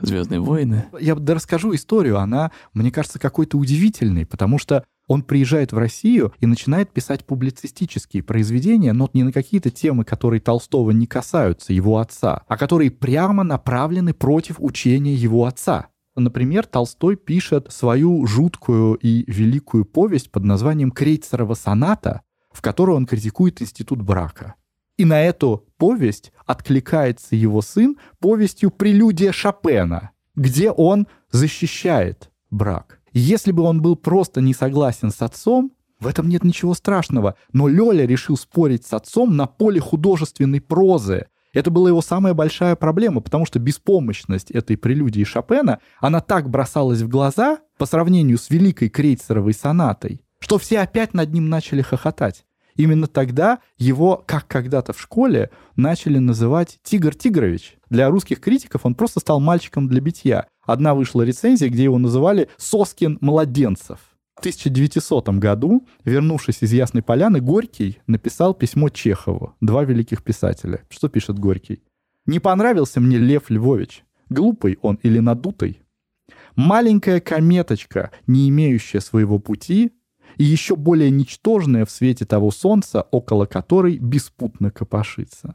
[0.02, 0.85] Звездные войны.
[1.00, 6.46] Я расскажу историю, она, мне кажется, какой-то удивительной, потому что он приезжает в Россию и
[6.46, 12.42] начинает писать публицистические произведения, но не на какие-то темы, которые Толстого не касаются, его отца,
[12.46, 15.87] а которые прямо направлены против учения его отца.
[16.14, 22.20] Например, Толстой пишет свою жуткую и великую повесть под названием «Крейцерова соната»,
[22.52, 24.56] в которой он критикует институт брака.
[24.98, 33.00] И на эту повесть откликается его сын повестью «Прелюдия Шопена», где он защищает брак.
[33.12, 37.34] Если бы он был просто не согласен с отцом, в этом нет ничего страшного.
[37.52, 41.26] Но Лёля решил спорить с отцом на поле художественной прозы.
[41.52, 47.00] Это была его самая большая проблема, потому что беспомощность этой прелюдии Шопена, она так бросалась
[47.00, 52.44] в глаза по сравнению с великой крейцеровой сонатой, что все опять над ним начали хохотать.
[52.80, 57.76] Именно тогда его, как когда-то в школе, начали называть Тигр Тигрович.
[57.90, 60.46] Для русских критиков он просто стал мальчиком для битья.
[60.64, 63.98] Одна вышла рецензия, где его называли «Соскин младенцев».
[64.34, 70.80] В 1900 году, вернувшись из Ясной Поляны, Горький написал письмо Чехову, два великих писателя.
[70.88, 71.82] Что пишет Горький?
[72.24, 74.04] «Не понравился мне Лев Львович.
[74.30, 75.82] Глупый он или надутый?
[76.56, 79.92] Маленькая кометочка, не имеющая своего пути,
[80.36, 85.54] и еще более ничтожная в свете того солнца, около которой беспутно копошится.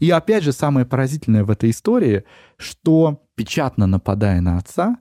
[0.00, 2.24] И опять же, самое поразительное в этой истории,
[2.56, 4.98] что, печатно нападая на отца,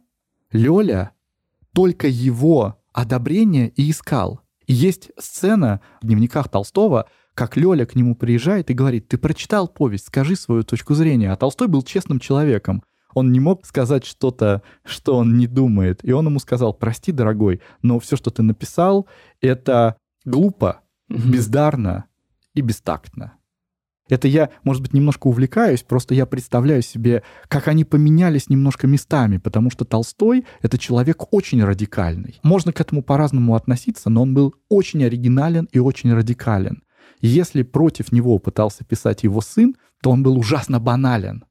[0.51, 1.11] Лёля
[1.73, 4.41] только его одобрение и искал.
[4.65, 9.67] И есть сцена в дневниках Толстого, как Лёля к нему приезжает и говорит, ты прочитал
[9.67, 11.31] повесть, скажи свою точку зрения.
[11.31, 12.83] А Толстой был честным человеком
[13.17, 16.01] он не мог сказать что-то, что он не думает.
[16.03, 19.07] И он ему сказал, прости, дорогой, но все, что ты написал,
[19.41, 22.05] это глупо, бездарно
[22.53, 23.33] и бестактно.
[24.07, 29.37] Это я, может быть, немножко увлекаюсь, просто я представляю себе, как они поменялись немножко местами,
[29.37, 32.39] потому что Толстой— это человек очень радикальный.
[32.43, 36.83] Можно к этому по-разному относиться, но он был очень оригинален и очень радикален.
[37.19, 41.43] Если против него пытался писать его сын, то он был ужасно банален.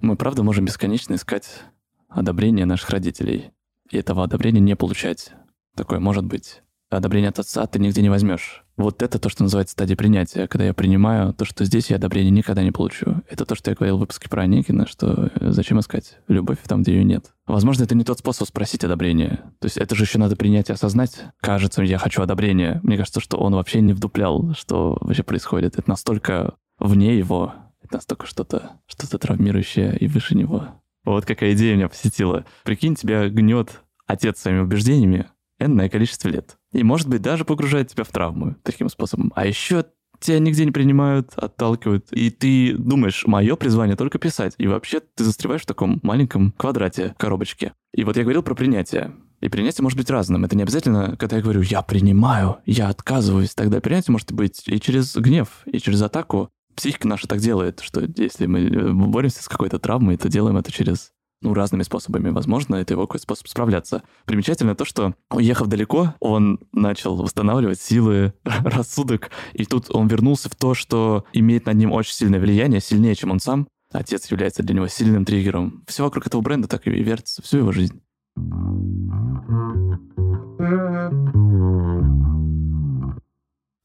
[0.00, 1.62] Мы, правда, можем бесконечно искать
[2.08, 3.50] одобрение наших родителей.
[3.90, 5.32] И этого одобрения не получать.
[5.74, 6.62] Такое может быть.
[6.90, 8.64] Одобрение от отца ты нигде не возьмешь.
[8.78, 12.30] Вот это то, что называется стадия принятия, когда я принимаю то, что здесь я одобрения
[12.30, 13.22] никогда не получу.
[13.28, 16.82] Это то, что я говорил в выпуске про Аникина, что э, зачем искать любовь там,
[16.82, 17.34] где ее нет.
[17.46, 19.42] Возможно, это не тот способ спросить одобрение.
[19.58, 21.24] То есть это же еще надо принять и осознать.
[21.40, 22.80] Кажется, я хочу одобрения.
[22.82, 25.76] Мне кажется, что он вообще не вдуплял, что вообще происходит.
[25.76, 27.52] Это настолько вне его,
[27.92, 30.68] настолько что-то что травмирующее и выше него.
[31.04, 32.44] Вот какая идея меня посетила.
[32.64, 35.26] Прикинь, тебя гнет отец своими убеждениями
[35.58, 36.56] энное количество лет.
[36.72, 39.32] И, может быть, даже погружает тебя в травму таким способом.
[39.34, 39.84] А еще
[40.20, 42.08] тебя нигде не принимают, отталкивают.
[42.12, 44.54] И ты думаешь, мое призвание только писать.
[44.58, 47.72] И вообще ты застреваешь в таком маленьком квадрате коробочки.
[47.94, 49.14] И вот я говорил про принятие.
[49.40, 50.44] И принятие может быть разным.
[50.44, 53.54] Это не обязательно, когда я говорю «я принимаю», «я отказываюсь».
[53.54, 58.02] Тогда принятие может быть и через гнев, и через атаку, психика наша так делает, что
[58.16, 61.10] если мы э, боремся с какой-то травмой, то делаем это через
[61.42, 62.30] ну, разными способами.
[62.30, 64.02] Возможно, это его какой-то способ справляться.
[64.24, 70.54] Примечательно то, что, уехав далеко, он начал восстанавливать силы, рассудок, и тут он вернулся в
[70.54, 73.66] то, что имеет над ним очень сильное влияние, сильнее, чем он сам.
[73.92, 75.82] Отец является для него сильным триггером.
[75.88, 78.00] Все вокруг этого бренда так и вертится всю его жизнь.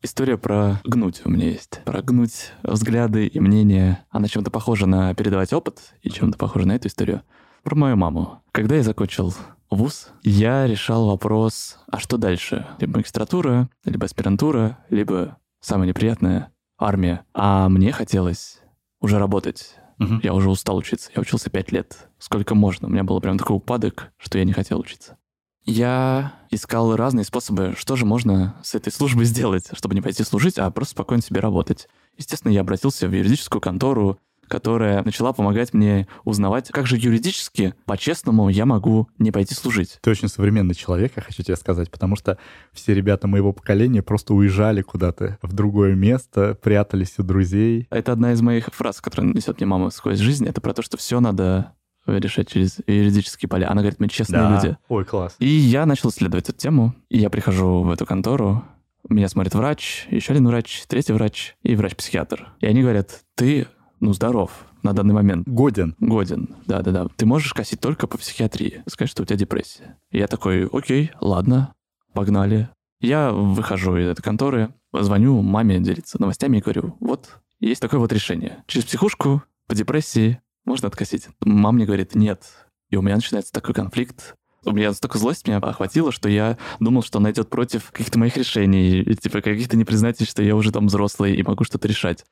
[0.06, 1.80] История про гнуть у меня есть.
[1.86, 4.06] Про гнуть взгляды и мнения.
[4.10, 7.22] Она чем-то похожа на передавать опыт и чем-то похожа на эту историю.
[7.64, 8.44] Про мою маму.
[8.52, 9.34] Когда я закончил
[9.70, 12.68] вуз, я решал вопрос, а что дальше?
[12.80, 17.24] Либо магистратура, либо аспирантура, либо самое неприятное— армия.
[17.34, 18.60] А мне хотелось
[19.00, 19.76] уже работать.
[20.00, 20.20] Угу.
[20.22, 21.12] Я уже устал учиться.
[21.16, 22.10] Я учился пять лет.
[22.18, 22.90] Сколько можно.
[22.90, 25.18] У меня был прям такой упадок, что я не хотел учиться.
[25.66, 30.58] Я искал разные способы, что же можно с этой службой сделать, чтобы не пойти служить,
[30.58, 31.88] а просто спокойно себе работать.
[32.18, 38.50] Естественно, я обратился в юридическую контору, которая начала помогать мне узнавать, как же юридически, по-честному,
[38.50, 40.00] я могу не пойти служить.
[40.02, 42.38] Ты очень современный человек, я хочу тебе сказать, потому что
[42.72, 47.88] все ребята моего поколения просто уезжали куда-то в другое место, прятались у друзей.
[47.90, 50.46] Это одна из моих фраз, которая несет мне мама сквозь жизнь.
[50.46, 51.74] Это про то, что все надо
[52.06, 53.70] решать через юридические поля.
[53.70, 54.56] Она говорит, мы честные да.
[54.56, 54.78] люди.
[54.90, 55.36] Ой, класс.
[55.40, 56.96] И я начал исследовать эту тему.
[57.10, 58.64] И я прихожу в эту контору,
[59.10, 62.54] меня смотрит врач, еще один врач, третий врач и врач-психиатр.
[62.60, 63.68] И они говорят, ты,
[64.00, 64.52] ну, здоров
[64.82, 65.48] на данный момент.
[65.48, 65.96] Годен.
[66.00, 67.08] Годен, да-да-да.
[67.16, 69.98] Ты можешь косить только по психиатрии, сказать, что у тебя депрессия.
[70.12, 71.74] И я такой, окей, ладно,
[72.14, 72.70] погнали.
[73.02, 78.14] Я выхожу из этой конторы, звоню маме делиться новостями и говорю, вот, есть такое вот
[78.14, 78.64] решение.
[78.68, 81.28] Через психушку, по депрессии, можно откосить?
[81.42, 82.44] Мама мне говорит, нет.
[82.90, 84.36] И у меня начинается такой конфликт.
[84.66, 88.38] У меня столько злость меня охватило, что я думал, что она идет против каких-то моих
[88.38, 92.26] решений, и, типа каких-то непризнательств, что я уже там взрослый и могу что-то решать.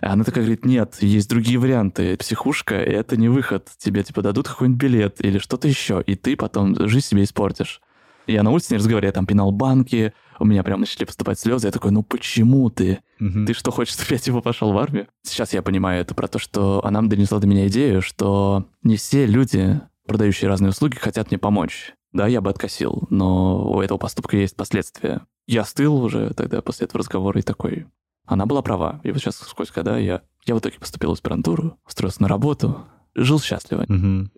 [0.00, 2.16] А она такая говорит, нет, есть другие варианты.
[2.16, 3.68] Психушка— это не выход.
[3.78, 7.80] Тебе, типа, дадут какой-нибудь билет или что-то еще, и ты потом жизнь себе испортишь.
[8.28, 11.66] Я на улице не разговариваю, я там пинал банки, у меня прям начали поступать слезы.
[11.66, 13.00] Я такой, ну почему ты?
[13.18, 13.46] Мгм.
[13.46, 15.08] Ты что, хочешь, чтобы я типа пошел в армию?
[15.22, 19.26] Сейчас я понимаю это про то, что она донесла до меня идею, что не все
[19.26, 21.94] люди, продающие разные услуги, хотят мне помочь.
[22.12, 25.22] Да, я бы откосил, но у этого поступка есть последствия.
[25.46, 27.86] Я остыл уже тогда после этого разговора и такой,
[28.26, 29.00] она была права.
[29.04, 32.84] И вот сейчас сквозь года я, я в итоге поступил в аспирантуру, устроился на работу,
[33.14, 33.86] жил счастливо.
[33.88, 34.30] Мгм.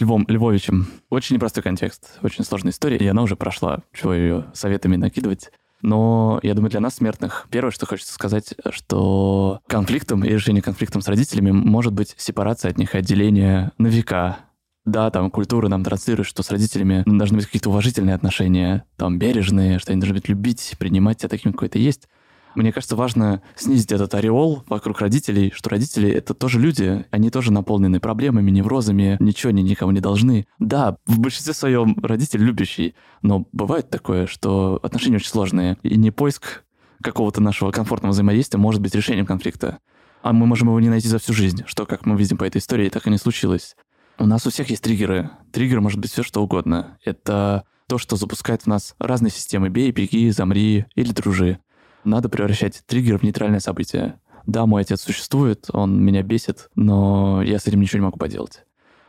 [0.00, 0.86] Львом Львовичем.
[1.10, 3.80] Очень непростой контекст, очень сложная история, и она уже прошла.
[3.92, 5.50] Чего ее советами накидывать?
[5.82, 11.00] Но я думаю, для нас, смертных, первое, что хочется сказать, что конфликтом и решение конфликтом
[11.02, 14.38] с родителями может быть сепарация от них отделение на века.
[14.84, 19.78] Да, там культура нам транслирует, что с родителями должны быть какие-то уважительные отношения, там бережные,
[19.78, 22.08] что они должны быть любить, принимать тебя таким, какой ты есть.
[22.54, 27.52] Мне кажется, важно снизить этот ореол вокруг родителей, что родители— это тоже люди, они тоже
[27.52, 30.46] наполнены проблемами, неврозами, ничего они никому не должны.
[30.58, 36.10] Да, в большинстве своем родитель любящий, но бывает такое, что отношения очень сложные, и не
[36.10, 36.64] поиск
[37.02, 39.78] какого-то нашего комфортного взаимодействия может быть решением конфликта.
[40.22, 42.58] А мы можем его не найти за всю жизнь, что, как мы видим по этой
[42.58, 43.74] истории, так и не случилось.
[44.18, 45.30] У нас у всех есть триггеры.
[45.50, 46.98] Триггер может быть все что угодно.
[47.04, 51.58] Это то, что запускает в нас разные системы «бей», «беги», «замри» или «дружи».
[52.04, 54.18] Надо превращать триггер в нейтральное событие.
[54.46, 58.64] Да, мой отец существует, он меня бесит, но я с этим ничего не могу поделать.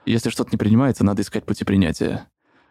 [0.05, 2.27] Если что-то не принимается, надо искать пути принятия.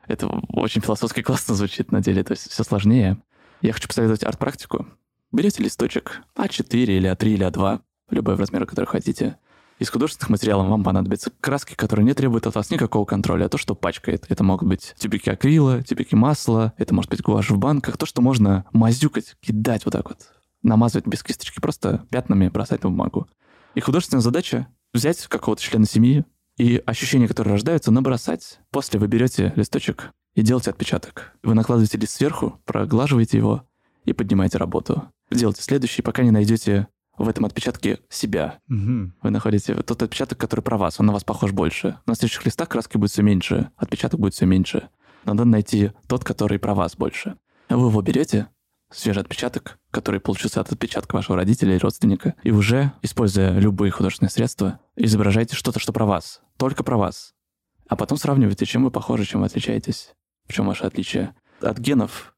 [0.06, 3.16] Это очень философски классно звучит на деле, то есть все сложнее.
[3.62, 4.86] Я хочу посоветовать арт-практику.
[5.32, 9.36] Берете листочек А4 или А3 или А2, любой размер, который хотите.
[9.80, 13.56] Из художественных материалов вам понадобятся краски, которые не требуют от вас никакого контроля, а то,
[13.56, 14.26] что пачкает.
[14.28, 18.20] Это могут быть тюбики акрила, тюбики масла, это может быть гуашь в банках, то, что
[18.20, 20.18] можно мазюкать, кидать вот так вот,
[20.62, 23.26] намазывать без кисточки, просто пятнами бросать на бумагу.
[23.74, 26.26] И художественная задача— взять какого-то члена семьи
[26.58, 28.60] и ощущения, которые рождаются, набросать.
[28.70, 31.32] После вы берете листочек и делаете отпечаток.
[31.42, 33.64] Вы накладываете лист сверху, проглаживаете его
[34.04, 35.10] и поднимаете работу.
[35.30, 36.88] Делайте следующий, пока не найдете
[37.24, 38.60] в этом отпечатке себя.
[38.66, 39.14] Мгм.
[39.22, 41.98] Вы находите тот отпечаток, который про вас, он на вас похож больше.
[42.06, 44.88] На следующих листах краски будет все меньше, отпечаток будет все меньше.
[45.24, 47.36] Надо найти тот, который про вас больше.
[47.68, 48.48] Вы его берете,
[48.90, 54.30] свежий отпечаток, который получился от отпечатка вашего родителя или родственника, и уже, используя любые художественные
[54.30, 57.34] средства, изображаете что-то, что про вас, только про вас.
[57.86, 60.14] А потом сравнивайте, чем вы похожи, чем вы отличаетесь,
[60.48, 61.34] в чем ваше отличие.
[61.60, 62.34] От генов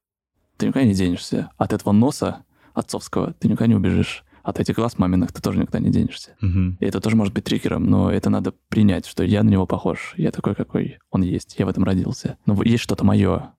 [0.57, 1.51] ты никуда не денешься.
[1.57, 4.25] От этого носа отцовского ты никуда не убежишь.
[4.43, 6.37] От этих глаз маминых ты тоже никуда не денешься.
[6.41, 6.77] Мгм.
[6.81, 10.15] И это тоже может быть триггером, но это надо принять, что я на него похож.
[10.17, 11.57] Я такой, какой он есть.
[11.59, 12.39] Я в этом родился.
[12.47, 13.53] Но есть что-то мое.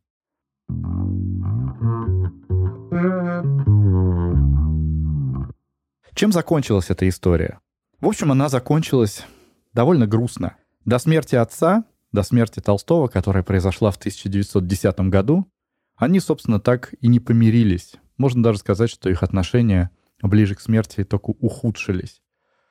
[6.13, 7.59] Чем закончилась эта история?
[7.99, 9.25] В общем, она закончилась
[9.73, 10.57] довольно грустно.
[10.85, 15.47] До смерти отца, до смерти Толстого, которая произошла в 1910 году,
[15.95, 17.95] они, собственно, так и не помирились.
[18.17, 19.89] Можно даже сказать, что их отношения
[20.27, 22.21] ближе к смерти только ухудшились.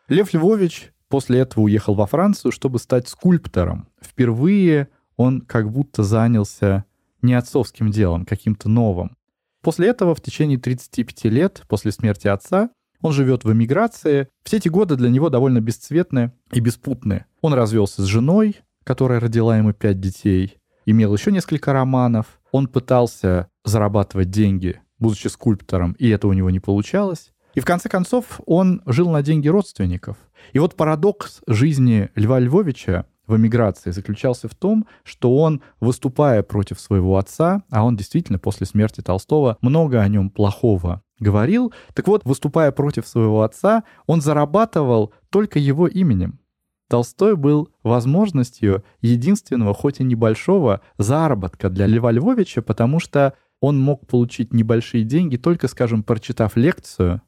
[0.08, 3.88] Лев Львович после этого уехал во Францию, чтобы стать скульптором.
[4.00, 6.84] Впервые он как будто занялся
[7.20, 9.16] не отцовским делом, каким-то новым.
[9.60, 14.28] После этого в течение 35 лет, после смерти отца, он живет в эмиграции.
[14.42, 17.26] Все эти годы для него довольно бесцветны и беспутны.
[17.40, 22.40] Он развелся с женой, которая родила ему пять детей, имел еще несколько романов.
[22.50, 27.32] Он пытался зарабатывать деньги, будучи скульптором, и это у него не получалось.
[27.54, 30.16] И в конце концов он жил на деньги родственников.
[30.52, 36.80] И вот парадокс жизни Льва Львовича в эмиграции заключался в том, что он, выступая против
[36.80, 42.24] своего отца, а он действительно после смерти Толстого много о нем плохого говорил, так вот,
[42.24, 46.40] выступая против своего отца, он зарабатывал только его именем.
[46.88, 54.06] Толстой был возможностью единственного, хоть и небольшого, заработка для Льва Львовича, потому что он мог
[54.06, 57.22] получить небольшие деньги, только, скажем, прочитав лекцию,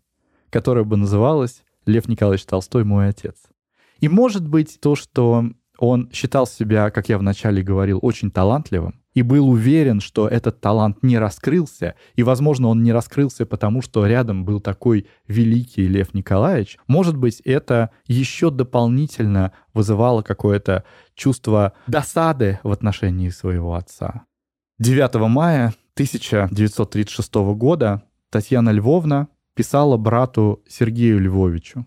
[0.54, 3.34] которая бы называлась «Лев Николаевич Толстой– мой отец».
[3.98, 5.46] И может быть то, что
[5.78, 10.98] он считал себя, как я вначале говорил, очень талантливым, и был уверен, что этот талант
[11.02, 16.78] не раскрылся, и, возможно, он не раскрылся, потому что рядом был такой великий Лев Николаевич,
[16.86, 20.84] может быть, это еще дополнительно вызывало какое-то
[21.16, 24.22] чувство досады в отношении своего отца.
[24.78, 31.86] 9 мая 1936 года Татьяна Львовна писала брату Сергею Львовичу.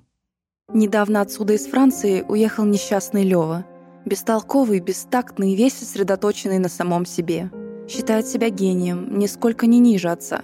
[0.73, 3.65] Недавно отсюда из Франции уехал несчастный Лева.
[4.05, 7.51] Бестолковый, бестактный, весь сосредоточенный на самом себе.
[7.87, 10.41] Считает себя гением, нисколько не ниже отца.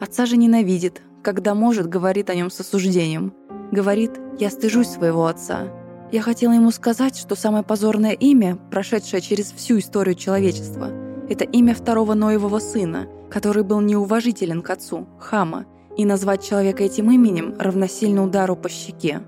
[0.00, 3.34] Отца же ненавидит, когда может, говорит о нем с осуждением.
[3.72, 5.68] Говорит, я стыжусь своего отца.
[6.12, 10.90] Я хотела ему сказать, что самое позорное имя, прошедшее через всю историю человечества,
[11.28, 15.66] это имя второго Ноевого сына, который был неуважителен к отцу, Хама,
[15.96, 19.22] и назвать человека этим именем равносильно удару по щеке.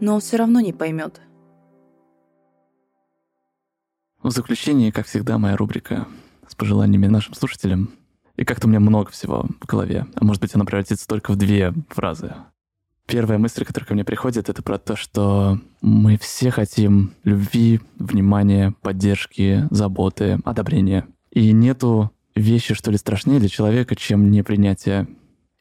[0.00, 1.20] Но он все равно не поймет.
[4.22, 6.06] В заключение, как всегда, моя рубрика
[6.46, 7.90] с пожеланиями нашим слушателям.
[8.36, 10.06] И как-то у меня много всего в голове.
[10.14, 12.34] А может быть, она превратится только в две фразы.
[13.06, 18.74] Первая мысль, которая ко мне приходит, это про то, что мы все хотим любви, внимания,
[18.82, 21.06] поддержки, заботы, одобрения.
[21.32, 25.08] И нету вещи, что ли, страшнее для человека, чем непринятие.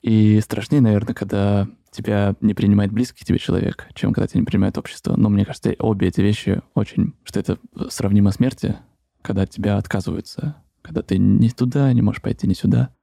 [0.08, 4.78] И страшнее, наверное, когда тебя не принимает близкий тебе человек, чем когда тебя не принимает
[4.78, 5.18] общество.
[5.18, 7.58] Но мне кажется, обе эти вещи очень, что это
[7.89, 8.78] сравнимо смерти,
[9.22, 12.95] когда тебя отказываются, когда ты ни туда не можешь пойти, ни сюда.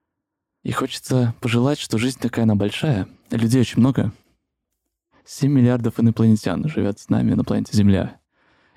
[0.62, 4.10] И хочется пожелать, что жизнь такая она большая, людей очень много,
[5.26, 8.16] 7 миллиардов инопланетян живет с нами на планете Земля.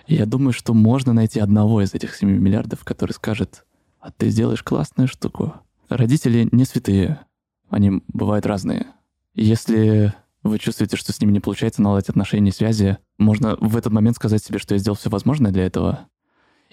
[0.05, 3.65] И я думаю, что можно найти одного из этих 7 миллиардов, который скажет,
[4.01, 5.53] а ты сделаешь классную штуку.
[5.87, 7.21] Родители не святые,
[7.69, 8.87] они бывают разные.
[9.33, 10.13] Если
[10.43, 14.15] вы чувствуете, что с ними не получается наладить отношения и связи, можно в этот момент
[14.15, 16.07] сказать себе, что я сделал все возможное для этого.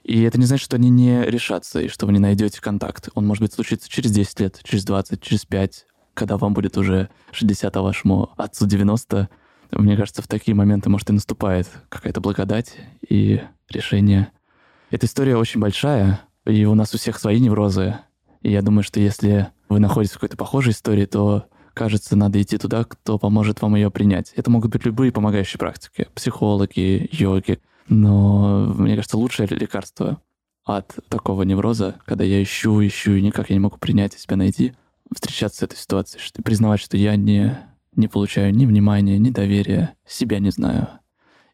[0.03, 3.09] И это не значит, что они не решатся, и что вы не найдете контакт.
[3.15, 7.09] Он может быть случится через 10 лет, через 20, через 5, когда вам будет уже
[7.33, 9.29] 60, а вашему отцу 90,
[9.73, 12.77] мне кажется, в такие моменты, может, и наступает какая-то благодать
[13.09, 14.31] и решение.
[14.91, 17.99] Эта история очень большая, и у нас у всех свои неврозы.
[18.43, 22.59] И я думаю, что если вы находитесь в какой-то похожей истории, то, кажется, надо идти
[22.59, 24.33] туда, кто поможет вам ее принять.
[24.37, 27.61] Это могут быть любые помогающие практики, психологи, йоги.
[27.89, 30.21] Но, мне кажется, лучшее лекарство
[30.65, 34.37] от такого невроза, когда я ищу, ищу, и никак я не могу принять и себя
[34.37, 34.73] найти,
[35.15, 37.59] встречаться с этой ситуацией, что, признавать, что я не
[37.97, 40.89] не получаю ни внимания, ни доверия, себя не знаю.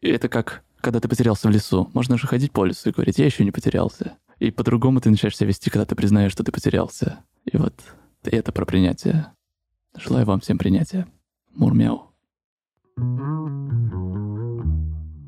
[0.01, 1.89] И это как, когда ты потерялся в лесу.
[1.93, 4.17] Можно же ходить по лесу и говорить, я еще не потерялся.
[4.39, 7.19] И по-другому ты начинаешь себя вести, когда ты признаешь, что ты потерялся.
[7.45, 7.75] И вот
[8.29, 9.27] это про принятие.
[9.95, 11.07] Желаю вам всем принятия.
[11.55, 12.11] Мурмяу.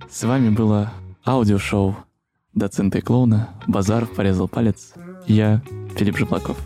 [0.10, 0.94] С вами было
[1.26, 1.96] аудиошоу
[2.54, 4.94] доцента и клоуна «Базаров порезал палец».
[5.26, 5.62] Я
[5.96, 6.58] Филипп Жеблаков.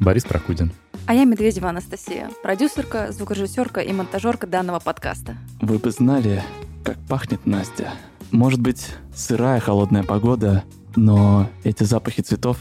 [0.00, 0.72] Борис Прокудин.
[1.06, 5.36] А я Медведева Анастасия, продюсерка, звукорежиссерка и монтажерка данного подкаста.
[5.60, 6.42] Вы бы знали,
[6.84, 7.92] как пахнет Настя.
[8.30, 10.64] Может быть, сырая холодная погода,
[10.96, 12.58] но эти запахи цветов,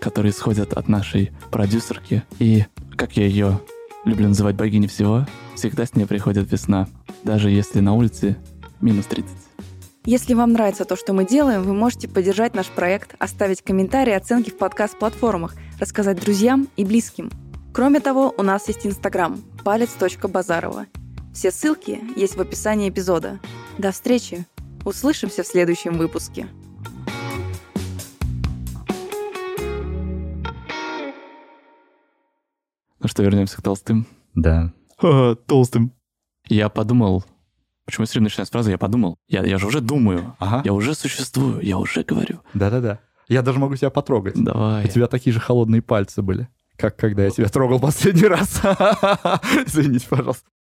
[0.00, 2.64] которые исходят от нашей продюсерки, и,
[2.96, 3.60] как я ее
[4.04, 6.88] люблю называть богиней всего, всегда с ней приходит весна,
[7.22, 8.36] даже если на улице
[8.80, 9.30] минус 30.
[10.06, 14.50] Если вам нравится то, что мы делаем, вы можете поддержать наш проект, оставить комментарии, оценки
[14.50, 17.30] в подкаст-платформах, рассказать друзьям и близким–
[17.74, 20.86] Кроме того, у нас есть Инстаграм палец.базарова.
[21.34, 23.40] Все ссылки есть в описании эпизода.
[23.78, 24.46] До встречи!
[24.84, 26.46] Услышимся в следующем выпуске.
[33.04, 34.06] Ну что, вернемся к толстым?
[34.34, 34.72] Да.
[35.46, 35.92] Толстым.
[36.48, 37.22] Я подумал,
[37.84, 39.18] почему я все время начинаю с фразы «я подумал».
[39.28, 40.62] Я, я же уже думаю, ага.
[40.64, 42.40] я уже существую, я уже говорю.
[42.54, 43.00] Да-да-да.
[43.28, 44.42] Я даже могу тебя потрогать.
[44.42, 44.86] Давай.
[44.86, 48.60] У тебя такие же холодные пальцы были как когда я тебя трогал последний раз.
[49.66, 50.48] Извините, пожалуйста.